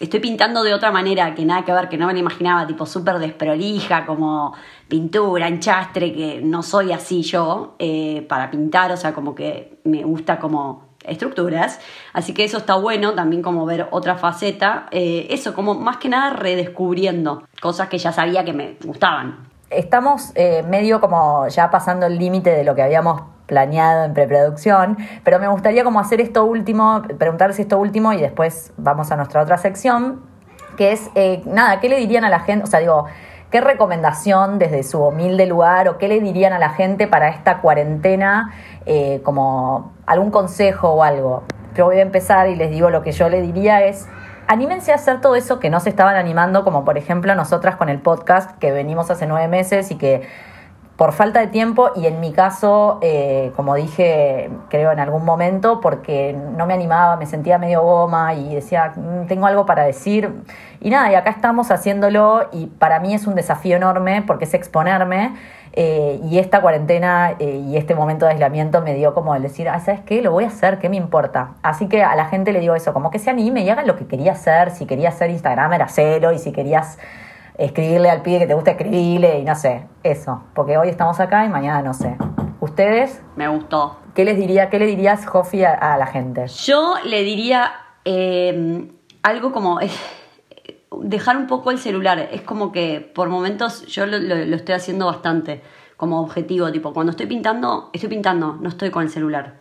estoy 0.00 0.20
pintando 0.20 0.62
de 0.62 0.74
otra 0.74 0.90
manera 0.90 1.34
que 1.34 1.44
nada 1.44 1.64
que 1.64 1.72
ver, 1.72 1.88
que 1.88 1.96
no 1.96 2.06
me 2.06 2.12
lo 2.12 2.18
imaginaba, 2.18 2.66
tipo 2.66 2.86
súper 2.86 3.18
desprolija, 3.18 4.06
como 4.06 4.54
pintura, 4.88 5.48
enchastre, 5.48 6.12
que 6.12 6.40
no 6.42 6.62
soy 6.62 6.92
así 6.92 7.22
yo 7.22 7.74
eh, 7.78 8.24
para 8.28 8.50
pintar, 8.50 8.92
o 8.92 8.96
sea, 8.96 9.12
como 9.12 9.34
que 9.34 9.78
me 9.84 10.02
gusta 10.04 10.38
como 10.38 10.88
estructuras. 11.04 11.80
Así 12.12 12.34
que 12.34 12.44
eso 12.44 12.58
está 12.58 12.74
bueno 12.74 13.14
también 13.14 13.42
como 13.42 13.64
ver 13.66 13.88
otra 13.90 14.16
faceta. 14.16 14.86
Eh, 14.90 15.26
eso, 15.30 15.54
como 15.54 15.74
más 15.74 15.96
que 15.96 16.08
nada 16.08 16.30
redescubriendo 16.30 17.44
cosas 17.60 17.88
que 17.88 17.98
ya 17.98 18.12
sabía 18.12 18.44
que 18.44 18.52
me 18.52 18.76
gustaban. 18.84 19.48
Estamos 19.70 20.32
eh, 20.34 20.62
medio 20.62 21.00
como 21.00 21.46
ya 21.48 21.70
pasando 21.70 22.06
el 22.06 22.18
límite 22.18 22.50
de 22.50 22.64
lo 22.64 22.74
que 22.74 22.82
habíamos 22.82 23.22
planeado 23.48 24.04
en 24.04 24.14
preproducción, 24.14 24.96
pero 25.24 25.40
me 25.40 25.48
gustaría 25.48 25.82
como 25.82 25.98
hacer 25.98 26.20
esto 26.20 26.44
último, 26.44 27.02
preguntarles 27.18 27.58
esto 27.58 27.78
último 27.78 28.12
y 28.12 28.20
después 28.20 28.72
vamos 28.76 29.10
a 29.10 29.16
nuestra 29.16 29.42
otra 29.42 29.56
sección, 29.58 30.20
que 30.76 30.92
es, 30.92 31.10
eh, 31.16 31.42
nada, 31.46 31.80
¿qué 31.80 31.88
le 31.88 31.96
dirían 31.96 32.24
a 32.24 32.28
la 32.28 32.40
gente? 32.40 32.64
O 32.64 32.66
sea, 32.68 32.78
digo, 32.78 33.06
¿qué 33.50 33.60
recomendación 33.60 34.58
desde 34.58 34.82
su 34.84 35.02
humilde 35.02 35.46
lugar 35.46 35.88
o 35.88 35.98
qué 35.98 36.06
le 36.06 36.20
dirían 36.20 36.52
a 36.52 36.58
la 36.58 36.70
gente 36.70 37.08
para 37.08 37.30
esta 37.30 37.60
cuarentena, 37.60 38.52
eh, 38.84 39.22
como 39.24 39.92
algún 40.06 40.30
consejo 40.30 40.90
o 40.90 41.02
algo? 41.02 41.42
Yo 41.74 41.86
voy 41.86 41.96
a 41.96 42.02
empezar 42.02 42.48
y 42.48 42.54
les 42.54 42.70
digo 42.70 42.90
lo 42.90 43.02
que 43.02 43.12
yo 43.12 43.30
le 43.30 43.40
diría 43.40 43.82
es, 43.82 44.06
anímense 44.46 44.92
a 44.92 44.96
hacer 44.96 45.22
todo 45.22 45.36
eso 45.36 45.58
que 45.58 45.70
no 45.70 45.80
se 45.80 45.88
estaban 45.88 46.16
animando, 46.16 46.64
como 46.64 46.84
por 46.84 46.98
ejemplo 46.98 47.34
nosotras 47.34 47.76
con 47.76 47.88
el 47.88 47.98
podcast 48.00 48.58
que 48.58 48.72
venimos 48.72 49.10
hace 49.10 49.26
nueve 49.26 49.48
meses 49.48 49.90
y 49.90 49.96
que 49.96 50.28
por 50.98 51.12
falta 51.12 51.38
de 51.38 51.46
tiempo 51.46 51.92
y 51.94 52.06
en 52.06 52.18
mi 52.18 52.32
caso, 52.32 52.98
eh, 53.02 53.52
como 53.54 53.76
dije, 53.76 54.50
creo 54.68 54.90
en 54.90 54.98
algún 54.98 55.24
momento, 55.24 55.80
porque 55.80 56.36
no 56.56 56.66
me 56.66 56.74
animaba, 56.74 57.14
me 57.14 57.24
sentía 57.26 57.56
medio 57.56 57.82
goma 57.82 58.34
y 58.34 58.52
decía, 58.56 58.94
"Mm, 58.96 59.26
tengo 59.28 59.46
algo 59.46 59.64
para 59.64 59.84
decir. 59.84 60.28
Y 60.80 60.90
nada, 60.90 61.12
y 61.12 61.14
acá 61.14 61.30
estamos 61.30 61.70
haciéndolo 61.70 62.48
y 62.50 62.66
para 62.66 62.98
mí 62.98 63.14
es 63.14 63.28
un 63.28 63.36
desafío 63.36 63.76
enorme 63.76 64.22
porque 64.26 64.44
es 64.44 64.54
exponerme. 64.54 65.34
eh, 65.80 66.18
y 66.24 66.38
esta 66.38 66.60
cuarentena 66.60 67.34
eh, 67.38 67.62
y 67.68 67.76
este 67.76 67.94
momento 67.94 68.24
de 68.26 68.32
aislamiento 68.32 68.80
me 68.82 68.94
dio 68.94 69.14
como 69.14 69.34
el 69.36 69.42
decir, 69.42 69.68
ah, 69.68 69.78
¿sabes 69.78 70.00
qué? 70.00 70.22
Lo 70.22 70.32
voy 70.32 70.42
a 70.44 70.48
hacer, 70.48 70.78
¿qué 70.80 70.88
me 70.88 70.96
importa? 70.96 71.50
Así 71.62 71.86
que 71.88 72.02
a 72.02 72.16
la 72.16 72.24
gente 72.24 72.52
le 72.52 72.58
digo 72.60 72.74
eso, 72.74 72.92
como 72.92 73.10
que 73.12 73.20
se 73.20 73.30
anime 73.30 73.60
y 73.60 73.70
hagan 73.70 73.86
lo 73.86 73.94
que 73.94 74.06
quería 74.06 74.32
hacer. 74.32 74.70
Si 74.72 74.86
quería 74.86 75.10
hacer 75.10 75.30
Instagram 75.30 75.74
era 75.74 75.86
cero 75.88 76.32
y 76.32 76.38
si 76.38 76.50
querías 76.52 76.98
escribirle 77.58 78.08
al 78.10 78.22
pibe 78.22 78.38
que 78.40 78.46
te 78.46 78.54
gusta 78.54 78.70
escribirle 78.72 79.40
y 79.40 79.44
no 79.44 79.54
sé, 79.54 79.86
eso, 80.02 80.44
porque 80.54 80.78
hoy 80.78 80.88
estamos 80.88 81.18
acá 81.20 81.44
y 81.44 81.48
mañana 81.48 81.82
no 81.82 81.92
sé. 81.92 82.16
¿Ustedes 82.60 83.20
Me 83.36 83.46
gustó. 83.48 83.98
qué 84.14 84.24
les 84.24 84.36
diría, 84.36 84.70
qué 84.70 84.78
le 84.78 84.86
dirías, 84.86 85.26
Jofi, 85.26 85.64
a, 85.64 85.74
a 85.74 85.98
la 85.98 86.06
gente? 86.06 86.46
Yo 86.46 86.94
le 87.04 87.22
diría 87.22 87.70
eh, 88.04 88.88
algo 89.22 89.52
como 89.52 89.80
eh, 89.80 89.90
dejar 91.02 91.36
un 91.36 91.46
poco 91.46 91.70
el 91.70 91.78
celular. 91.78 92.18
Es 92.32 92.40
como 92.42 92.72
que 92.72 93.00
por 93.14 93.28
momentos 93.28 93.86
yo 93.86 94.06
lo, 94.06 94.18
lo- 94.18 94.44
lo 94.44 94.56
estoy 94.56 94.74
haciendo 94.74 95.06
bastante 95.06 95.62
como 95.96 96.20
objetivo. 96.20 96.70
Tipo, 96.72 96.92
cuando 96.92 97.10
estoy 97.10 97.26
pintando, 97.26 97.90
estoy 97.92 98.08
pintando, 98.08 98.56
no 98.60 98.68
estoy 98.68 98.90
con 98.90 99.02
el 99.02 99.10
celular. 99.10 99.60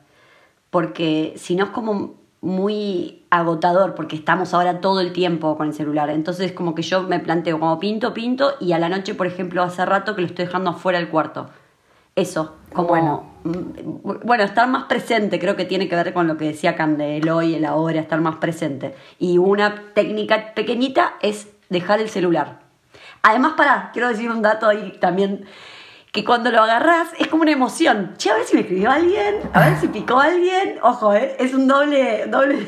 Porque 0.69 1.33
si 1.37 1.55
no 1.55 1.65
es 1.65 1.69
como 1.71 2.15
muy 2.41 3.23
agotador, 3.29 3.95
porque 3.95 4.15
estamos 4.15 4.53
ahora 4.53 4.79
todo 4.79 5.01
el 5.01 5.11
tiempo 5.11 5.57
con 5.57 5.67
el 5.67 5.73
celular. 5.73 6.09
Entonces 6.09 6.51
como 6.51 6.75
que 6.75 6.81
yo 6.81 7.03
me 7.03 7.19
planteo 7.19 7.59
como 7.59 7.79
pinto, 7.79 8.13
pinto 8.13 8.53
y 8.59 8.73
a 8.73 8.79
la 8.79 8.89
noche, 8.89 9.15
por 9.15 9.27
ejemplo, 9.27 9.63
hace 9.63 9.85
rato 9.85 10.15
que 10.15 10.21
lo 10.21 10.27
estoy 10.27 10.45
dejando 10.45 10.71
afuera 10.71 10.99
del 10.99 11.09
cuarto. 11.09 11.49
Eso, 12.15 12.55
como 12.73 12.87
Bueno. 12.87 13.23
mm, 13.43 14.25
bueno, 14.25 14.43
estar 14.43 14.67
más 14.67 14.85
presente, 14.85 15.39
creo 15.39 15.55
que 15.55 15.65
tiene 15.65 15.87
que 15.87 15.95
ver 15.95 16.13
con 16.13 16.27
lo 16.27 16.35
que 16.35 16.45
decía 16.45 16.75
Cande, 16.75 17.17
el 17.17 17.29
hoy, 17.29 17.53
el 17.53 17.65
ahora, 17.65 17.99
estar 17.99 18.19
más 18.21 18.37
presente. 18.37 18.95
Y 19.19 19.37
una 19.37 19.83
técnica 19.93 20.53
pequeñita 20.55 21.13
es 21.21 21.47
dejar 21.69 21.99
el 21.99 22.09
celular. 22.09 22.59
Además, 23.21 23.53
para, 23.55 23.91
quiero 23.93 24.07
decir 24.07 24.31
un 24.31 24.41
dato 24.41 24.67
ahí 24.67 24.97
también, 24.99 25.45
que 26.11 26.23
cuando 26.23 26.51
lo 26.51 26.61
agarras 26.61 27.09
es 27.19 27.27
como 27.27 27.43
una 27.43 27.51
emoción. 27.51 28.15
Che, 28.17 28.31
a 28.31 28.35
ver 28.35 28.45
si 28.45 28.55
me 28.55 28.61
escribió 28.61 28.91
alguien, 28.91 29.35
a 29.53 29.69
ver 29.69 29.79
si 29.79 29.87
picó 29.87 30.19
alguien. 30.19 30.79
Ojo, 30.81 31.13
¿eh? 31.13 31.35
es 31.39 31.53
un 31.53 31.67
doble, 31.67 32.25
doble 32.27 32.67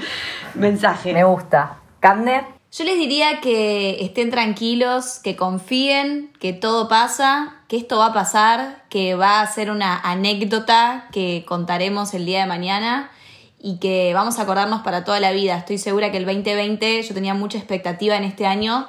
mensaje. 0.54 1.12
Me 1.12 1.24
gusta. 1.24 1.78
Cande, 2.00 2.42
Yo 2.72 2.84
les 2.84 2.96
diría 2.96 3.40
que 3.40 4.04
estén 4.04 4.30
tranquilos, 4.30 5.18
que 5.22 5.34
confíen, 5.34 6.32
que 6.40 6.52
todo 6.52 6.88
pasa, 6.88 7.62
que 7.68 7.76
esto 7.76 7.98
va 7.98 8.06
a 8.06 8.12
pasar, 8.12 8.84
que 8.90 9.14
va 9.14 9.40
a 9.40 9.46
ser 9.46 9.70
una 9.70 9.98
anécdota 9.98 11.08
que 11.10 11.44
contaremos 11.46 12.14
el 12.14 12.26
día 12.26 12.40
de 12.40 12.46
mañana 12.46 13.10
y 13.58 13.78
que 13.78 14.12
vamos 14.14 14.38
a 14.38 14.42
acordarnos 14.42 14.82
para 14.82 15.04
toda 15.04 15.18
la 15.20 15.32
vida. 15.32 15.56
Estoy 15.56 15.78
segura 15.78 16.12
que 16.12 16.18
el 16.18 16.26
2020 16.26 17.02
yo 17.02 17.14
tenía 17.14 17.34
mucha 17.34 17.58
expectativa 17.58 18.16
en 18.16 18.24
este 18.24 18.46
año 18.46 18.86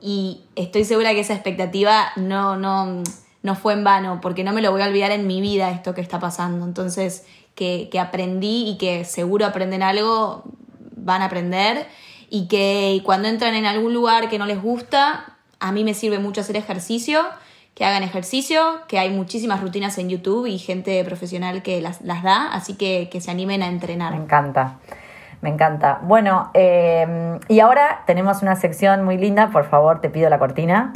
y 0.00 0.42
estoy 0.54 0.84
segura 0.84 1.12
que 1.12 1.20
esa 1.20 1.34
expectativa 1.34 2.12
no, 2.16 2.56
no, 2.56 3.02
no 3.46 3.54
fue 3.54 3.72
en 3.72 3.82
vano, 3.84 4.18
porque 4.20 4.44
no 4.44 4.52
me 4.52 4.60
lo 4.60 4.70
voy 4.70 4.82
a 4.82 4.86
olvidar 4.86 5.10
en 5.12 5.26
mi 5.26 5.40
vida 5.40 5.70
esto 5.70 5.94
que 5.94 6.02
está 6.02 6.20
pasando. 6.20 6.66
Entonces, 6.66 7.24
que, 7.54 7.88
que 7.90 7.98
aprendí 7.98 8.68
y 8.68 8.76
que 8.76 9.04
seguro 9.04 9.46
aprenden 9.46 9.82
algo, 9.82 10.44
van 10.94 11.22
a 11.22 11.26
aprender 11.26 11.86
y 12.28 12.48
que 12.48 13.00
cuando 13.04 13.28
entran 13.28 13.54
en 13.54 13.64
algún 13.64 13.94
lugar 13.94 14.28
que 14.28 14.38
no 14.38 14.46
les 14.46 14.60
gusta, 14.60 15.36
a 15.60 15.72
mí 15.72 15.84
me 15.84 15.94
sirve 15.94 16.18
mucho 16.18 16.42
hacer 16.42 16.56
ejercicio, 16.56 17.20
que 17.74 17.84
hagan 17.84 18.02
ejercicio, 18.02 18.80
que 18.88 18.98
hay 18.98 19.10
muchísimas 19.10 19.60
rutinas 19.60 19.96
en 19.98 20.08
YouTube 20.08 20.46
y 20.46 20.58
gente 20.58 21.02
profesional 21.04 21.62
que 21.62 21.80
las, 21.80 22.00
las 22.02 22.22
da, 22.22 22.52
así 22.52 22.74
que 22.74 23.08
que 23.10 23.20
se 23.20 23.30
animen 23.30 23.62
a 23.62 23.66
me 23.66 23.72
entrenar. 23.72 24.14
encanta. 24.14 24.78
Me 25.42 25.50
encanta. 25.50 26.00
Bueno, 26.02 26.50
eh, 26.54 27.38
y 27.48 27.60
ahora 27.60 28.02
tenemos 28.06 28.42
una 28.42 28.56
sección 28.56 29.04
muy 29.04 29.18
linda. 29.18 29.50
Por 29.50 29.68
favor, 29.68 30.00
te 30.00 30.08
pido 30.08 30.30
la 30.30 30.38
cortina. 30.38 30.92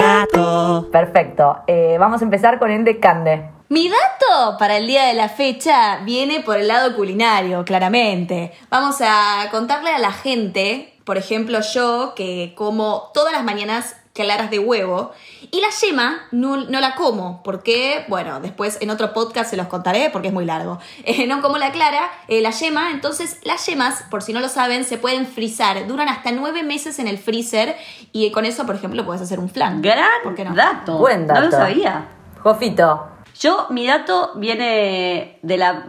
Dato. 0.00 0.88
Perfecto. 0.90 1.58
Eh, 1.66 1.96
vamos 1.98 2.22
a 2.22 2.24
empezar 2.24 2.58
con 2.58 2.70
el 2.70 2.84
de 2.84 2.98
Cande. 2.98 3.50
Mi 3.68 3.90
dato 3.90 4.56
para 4.58 4.78
el 4.78 4.86
día 4.86 5.04
de 5.04 5.14
la 5.14 5.28
fecha 5.28 5.98
viene 6.04 6.40
por 6.40 6.56
el 6.56 6.68
lado 6.68 6.96
culinario, 6.96 7.64
claramente. 7.66 8.52
Vamos 8.70 8.96
a 9.02 9.48
contarle 9.50 9.90
a 9.90 9.98
la 9.98 10.10
gente, 10.10 10.94
por 11.04 11.18
ejemplo 11.18 11.60
yo, 11.60 12.14
que 12.16 12.54
como 12.56 13.10
todas 13.12 13.32
las 13.32 13.44
mañanas 13.44 13.94
claras 14.12 14.50
de 14.50 14.58
huevo, 14.58 15.12
y 15.50 15.60
la 15.60 15.68
yema 15.80 16.26
no, 16.32 16.56
no 16.56 16.80
la 16.80 16.94
como, 16.94 17.42
porque, 17.42 18.04
bueno, 18.08 18.40
después 18.40 18.78
en 18.80 18.90
otro 18.90 19.12
podcast 19.12 19.50
se 19.50 19.56
los 19.56 19.68
contaré 19.68 20.10
porque 20.10 20.28
es 20.28 20.34
muy 20.34 20.44
largo. 20.44 20.78
Eh, 21.04 21.26
no 21.26 21.40
como 21.40 21.58
la 21.58 21.72
clara, 21.72 22.10
eh, 22.28 22.40
la 22.40 22.50
yema, 22.50 22.90
entonces 22.90 23.40
las 23.44 23.64
yemas, 23.66 24.04
por 24.10 24.22
si 24.22 24.32
no 24.32 24.40
lo 24.40 24.48
saben, 24.48 24.84
se 24.84 24.96
pueden 24.96 25.26
frizar, 25.26 25.86
duran 25.86 26.08
hasta 26.08 26.30
nueve 26.30 26.62
meses 26.62 26.98
en 26.98 27.08
el 27.08 27.18
freezer, 27.18 27.76
y 28.12 28.30
con 28.30 28.44
eso, 28.44 28.66
por 28.66 28.74
ejemplo, 28.74 29.04
puedes 29.04 29.22
hacer 29.22 29.40
un 29.40 29.48
flan. 29.48 29.82
Gran 29.82 30.22
¿Por 30.22 30.34
qué 30.34 30.44
no? 30.44 30.54
dato. 30.54 30.98
Buen 30.98 31.26
dato. 31.26 31.40
No 31.40 31.46
lo 31.46 31.52
sabía. 31.52 32.06
Jofito. 32.42 33.08
Yo, 33.38 33.66
mi 33.70 33.86
dato 33.86 34.32
viene 34.36 35.38
de 35.42 35.56
la 35.56 35.86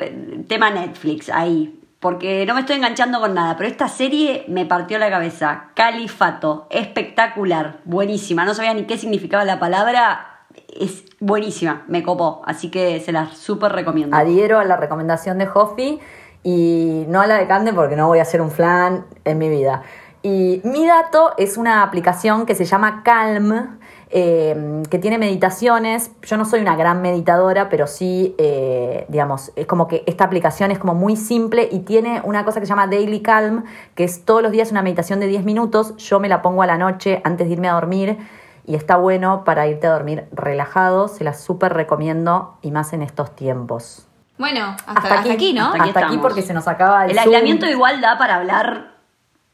tema 0.48 0.70
Netflix, 0.72 1.30
ahí. 1.30 1.81
Porque 2.02 2.48
no 2.48 2.56
me 2.56 2.62
estoy 2.62 2.78
enganchando 2.78 3.20
con 3.20 3.36
nada, 3.36 3.56
pero 3.56 3.70
esta 3.70 3.88
serie 3.88 4.44
me 4.48 4.66
partió 4.66 4.98
la 4.98 5.12
cabeza. 5.12 5.66
Califato, 5.76 6.66
espectacular, 6.72 7.78
buenísima. 7.86 8.44
No 8.44 8.56
sabía 8.56 8.74
ni 8.74 8.86
qué 8.86 8.98
significaba 8.98 9.46
la 9.46 9.60
palabra. 9.60 10.46
Es 10.80 11.06
buenísima, 11.20 11.84
me 11.88 12.02
copó. 12.02 12.42
Así 12.44 12.72
que 12.72 13.00
se 13.02 13.12
la 13.12 13.28
súper 13.28 13.74
recomiendo. 13.74 14.18
Adhiero 14.18 14.58
a 14.58 14.66
la 14.66 14.78
recomendación 14.78 15.38
de 15.38 15.46
Jofi 15.46 16.00
y 16.42 17.06
no 17.08 17.22
a 17.22 17.28
la 17.28 17.36
de 17.36 17.46
Cande 17.46 17.72
porque 17.72 17.96
no 17.96 18.08
voy 18.08 18.18
a 18.18 18.24
hacer 18.24 18.42
un 18.42 18.50
flan 18.50 19.06
en 19.24 19.38
mi 19.38 19.50
vida. 19.50 19.84
Y 20.24 20.60
mi 20.64 20.88
dato 20.88 21.34
es 21.38 21.56
una 21.56 21.84
aplicación 21.84 22.48
que 22.48 22.56
se 22.56 22.66
llama 22.66 23.04
Calm, 23.04 23.80
eh, 24.14 24.84
que 24.90 25.00
tiene 25.00 25.18
meditaciones. 25.18 26.12
Yo 26.22 26.36
no 26.38 26.46
soy 26.46 26.60
una 26.60 26.76
gran 26.76 27.02
meditadora, 27.02 27.70
pero 27.70 27.88
sí, 27.88 28.36
eh, 28.38 29.06
digamos, 29.08 29.52
es 29.56 29.66
como 29.66 29.88
que 29.88 30.04
esta 30.06 30.26
aplicación 30.26 30.70
es 30.72 30.80
como 30.80 30.94
muy 30.94 31.16
simple 31.16 31.70
y 31.72 31.80
tiene 31.80 32.22
una 32.26 32.44
cosa 32.44 32.60
que 32.60 32.66
se 32.66 32.72
llama 32.72 32.88
Daily 32.88 33.22
Calm, 33.22 33.64
que 33.96 34.04
es 34.04 34.26
todos 34.26 34.44
los 34.44 34.52
días 34.52 34.72
una 34.72 34.82
meditación 34.82 35.20
de 35.22 35.28
10 35.28 35.46
minutos. 35.46 35.96
Yo 35.98 36.20
me 36.20 36.28
la 36.28 36.42
pongo 36.42 36.62
a 36.62 36.68
la 36.68 36.78
noche 36.78 37.22
antes 37.24 37.48
de 37.48 37.54
irme 37.54 37.70
a 37.70 37.74
dormir 37.74 38.18
y 38.66 38.76
está 38.76 38.98
bueno 38.98 39.44
para 39.46 39.68
irte 39.68 39.88
a 39.88 39.92
dormir 39.92 40.26
relajado. 40.34 41.08
Se 41.08 41.24
la 41.24 41.34
súper 41.34 41.74
recomiendo 41.74 42.58
y 42.62 42.72
más 42.72 42.92
en 42.94 43.02
estos 43.02 43.34
tiempos. 43.36 44.08
Bueno, 44.38 44.76
hasta, 44.88 45.20
hasta 45.20 45.34
aquí, 45.34 45.54
¿no? 45.54 45.68
Hasta 45.68 45.84
Hasta 45.84 46.08
aquí 46.08 46.18
porque 46.18 46.42
se 46.42 46.54
nos 46.54 46.68
acaba 46.68 47.06
el, 47.06 47.12
El 47.12 47.18
Zoom. 47.18 47.28
aislamiento 47.28 47.66
igual 47.68 48.02
da 48.02 48.18
para 48.18 48.36
hablar 48.36 48.91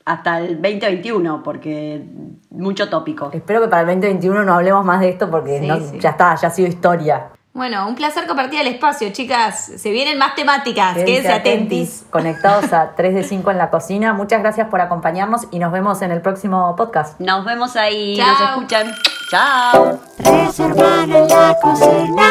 hasta 0.08 0.40
el 0.40 0.62
2021, 0.62 1.44
porque 1.44 2.04
mucho 2.50 2.90
tópico. 2.90 3.30
Espero 3.34 3.62
que 3.62 3.68
para 3.68 3.82
el 3.82 3.88
2021 3.88 4.44
no 4.44 4.54
hablemos 4.54 4.86
más 4.86 5.02
de 5.02 5.10
esto 5.10 5.30
porque 5.30 5.68
ya 6.00 6.10
está, 6.10 6.36
ya 6.36 6.48
ha 6.48 6.52
sido 6.52 6.70
historia. 6.70 7.28
Bueno, 7.54 7.88
un 7.88 7.96
placer 7.96 8.28
compartir 8.28 8.62
el 8.62 8.68
espacio, 8.68 9.10
chicas. 9.12 9.72
Se 9.78 9.92
vienen 9.92 10.18
más 10.18 10.36
temáticas. 10.36 10.94
Quédense, 10.94 11.32
atentis. 11.32 11.34
atentis. 11.34 12.06
Conectados 12.12 12.72
a 12.72 12.94
3 12.96 13.16
de 13.16 13.24
5 13.24 13.52
en 13.52 13.58
la 13.58 13.70
cocina. 13.70 14.14
Muchas 14.14 14.42
gracias 14.42 14.68
por 14.68 14.80
acompañarnos 14.80 15.48
y 15.52 15.60
nos 15.60 15.72
vemos 15.72 16.02
en 16.04 16.12
el 16.12 16.22
próximo 16.22 16.76
podcast. 16.76 17.20
Nos 17.20 17.44
vemos 17.44 17.76
ahí. 17.76 18.16
Chao. 18.16 18.30
Nos 18.30 18.42
escuchan. 18.50 18.94
Chao. 19.32 20.00
En 20.24 21.28
la 21.28 21.58
cocina. 21.60 22.24